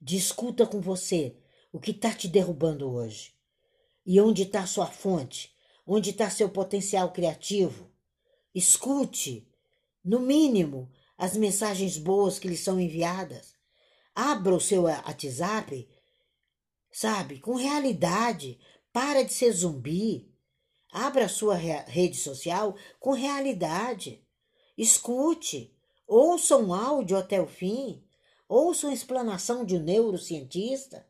Discuta 0.00 0.66
com 0.66 0.80
você 0.80 1.36
o 1.76 1.78
que 1.78 1.90
está 1.90 2.10
te 2.10 2.26
derrubando 2.26 2.90
hoje? 2.90 3.34
E 4.06 4.18
onde 4.18 4.44
está 4.44 4.66
sua 4.66 4.86
fonte? 4.86 5.54
Onde 5.86 6.08
está 6.08 6.30
seu 6.30 6.48
potencial 6.48 7.12
criativo? 7.12 7.92
Escute, 8.54 9.46
no 10.02 10.18
mínimo, 10.18 10.90
as 11.18 11.36
mensagens 11.36 11.98
boas 11.98 12.38
que 12.38 12.48
lhe 12.48 12.56
são 12.56 12.80
enviadas. 12.80 13.52
Abra 14.14 14.54
o 14.54 14.60
seu 14.60 14.84
WhatsApp, 14.84 15.86
sabe, 16.90 17.40
com 17.40 17.56
realidade. 17.56 18.58
Para 18.90 19.22
de 19.22 19.34
ser 19.34 19.52
zumbi. 19.52 20.32
Abra 20.90 21.26
a 21.26 21.28
sua 21.28 21.56
rede 21.56 22.16
social 22.16 22.74
com 22.98 23.10
realidade. 23.10 24.26
Escute, 24.78 25.76
ouça 26.06 26.56
um 26.56 26.72
áudio 26.72 27.18
até 27.18 27.38
o 27.38 27.46
fim, 27.46 28.02
ouça 28.48 28.86
uma 28.86 28.94
explanação 28.94 29.62
de 29.62 29.76
um 29.76 29.82
neurocientista 29.82 31.06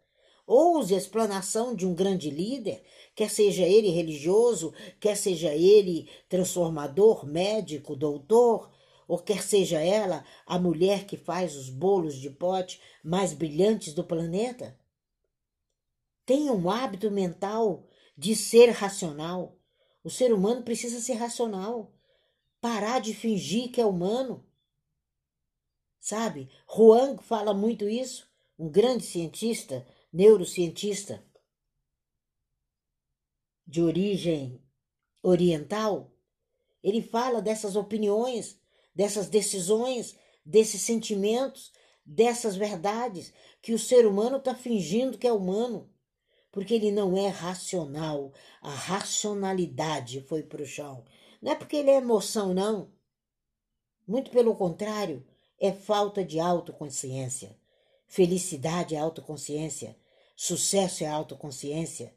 ouse 0.46 0.94
a 0.94 0.98
explanação 0.98 1.74
de 1.74 1.86
um 1.86 1.94
grande 1.94 2.30
líder, 2.30 2.82
quer 3.14 3.28
seja 3.28 3.64
ele 3.64 3.90
religioso, 3.90 4.72
quer 5.00 5.16
seja 5.16 5.52
ele 5.52 6.08
transformador, 6.28 7.26
médico, 7.26 7.96
doutor, 7.96 8.70
ou 9.08 9.18
quer 9.18 9.42
seja 9.42 9.80
ela 9.80 10.24
a 10.46 10.58
mulher 10.58 11.04
que 11.04 11.16
faz 11.16 11.56
os 11.56 11.68
bolos 11.68 12.16
de 12.16 12.30
pote 12.30 12.80
mais 13.02 13.32
brilhantes 13.32 13.92
do 13.92 14.04
planeta? 14.04 14.78
Tenha 16.24 16.52
um 16.52 16.70
hábito 16.70 17.10
mental 17.10 17.86
de 18.16 18.34
ser 18.34 18.70
racional. 18.70 19.56
O 20.02 20.10
ser 20.10 20.32
humano 20.32 20.62
precisa 20.62 21.00
ser 21.00 21.14
racional. 21.14 21.92
Parar 22.60 23.00
de 23.00 23.14
fingir 23.14 23.70
que 23.70 23.80
é 23.80 23.86
humano. 23.86 24.44
Sabe? 26.00 26.48
Huang 26.68 27.22
fala 27.22 27.52
muito 27.52 27.88
isso, 27.88 28.28
um 28.58 28.68
grande 28.68 29.04
cientista, 29.04 29.86
neurocientista 30.16 31.22
de 33.66 33.82
origem 33.82 34.62
oriental. 35.22 36.10
Ele 36.82 37.02
fala 37.02 37.42
dessas 37.42 37.76
opiniões, 37.76 38.58
dessas 38.94 39.28
decisões, 39.28 40.16
desses 40.42 40.80
sentimentos, 40.80 41.70
dessas 42.02 42.56
verdades 42.56 43.30
que 43.60 43.74
o 43.74 43.78
ser 43.78 44.06
humano 44.06 44.38
está 44.38 44.54
fingindo 44.54 45.18
que 45.18 45.26
é 45.26 45.32
humano 45.32 45.92
porque 46.50 46.72
ele 46.72 46.90
não 46.90 47.18
é 47.18 47.28
racional. 47.28 48.32
A 48.62 48.70
racionalidade 48.70 50.22
foi 50.22 50.42
para 50.42 50.62
o 50.62 50.66
chão. 50.66 51.04
Não 51.42 51.52
é 51.52 51.54
porque 51.54 51.76
ele 51.76 51.90
é 51.90 51.96
emoção, 51.96 52.54
não. 52.54 52.90
Muito 54.08 54.30
pelo 54.30 54.56
contrário, 54.56 55.22
é 55.60 55.70
falta 55.70 56.24
de 56.24 56.40
autoconsciência. 56.40 57.54
Felicidade 58.06 58.94
é 58.94 58.98
autoconsciência. 58.98 59.94
Sucesso 60.36 61.02
é 61.02 61.06
autoconsciência. 61.06 62.14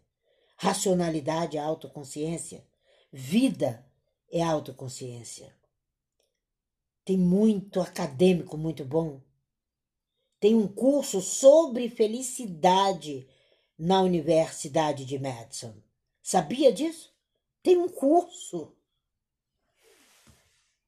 Racionalidade 0.57 1.55
é 1.55 1.61
autoconsciência. 1.61 2.67
Vida 3.09 3.89
é 4.29 4.43
autoconsciência. 4.43 5.55
Tem 7.05 7.17
muito 7.17 7.79
acadêmico 7.79 8.57
muito 8.57 8.83
bom. 8.83 9.21
Tem 10.37 10.53
um 10.53 10.67
curso 10.67 11.21
sobre 11.21 11.89
felicidade 11.89 13.27
na 13.77 14.01
Universidade 14.01 15.05
de 15.05 15.17
Madison. 15.17 15.73
Sabia 16.21 16.73
disso? 16.73 17.15
Tem 17.63 17.77
um 17.77 17.87
curso. 17.87 18.75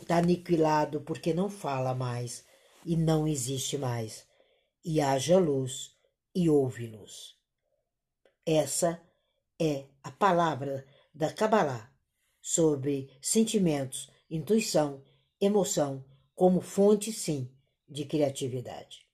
está 0.00 0.16
aniquilado 0.18 1.00
porque 1.02 1.33
não 1.33 1.48
fala 1.48 1.94
mais 1.94 2.44
e 2.85 2.96
não 2.96 3.28
existe 3.28 3.78
mais. 3.78 4.30
E 4.85 5.01
haja 5.01 5.38
luz 5.38 5.97
e 6.35 6.49
ouve 6.49 6.87
luz. 6.87 7.37
Essa 8.47 9.01
é 9.61 9.87
a 10.03 10.11
palavra 10.11 10.87
da 11.14 11.33
Kabbalah 11.33 11.93
sobre 12.40 13.11
sentimentos, 13.21 14.11
intuição, 14.31 15.05
emoção 15.40 16.05
como 16.35 16.61
fonte, 16.61 17.12
sim, 17.12 17.51
de 17.87 18.05
criatividade. 18.07 19.07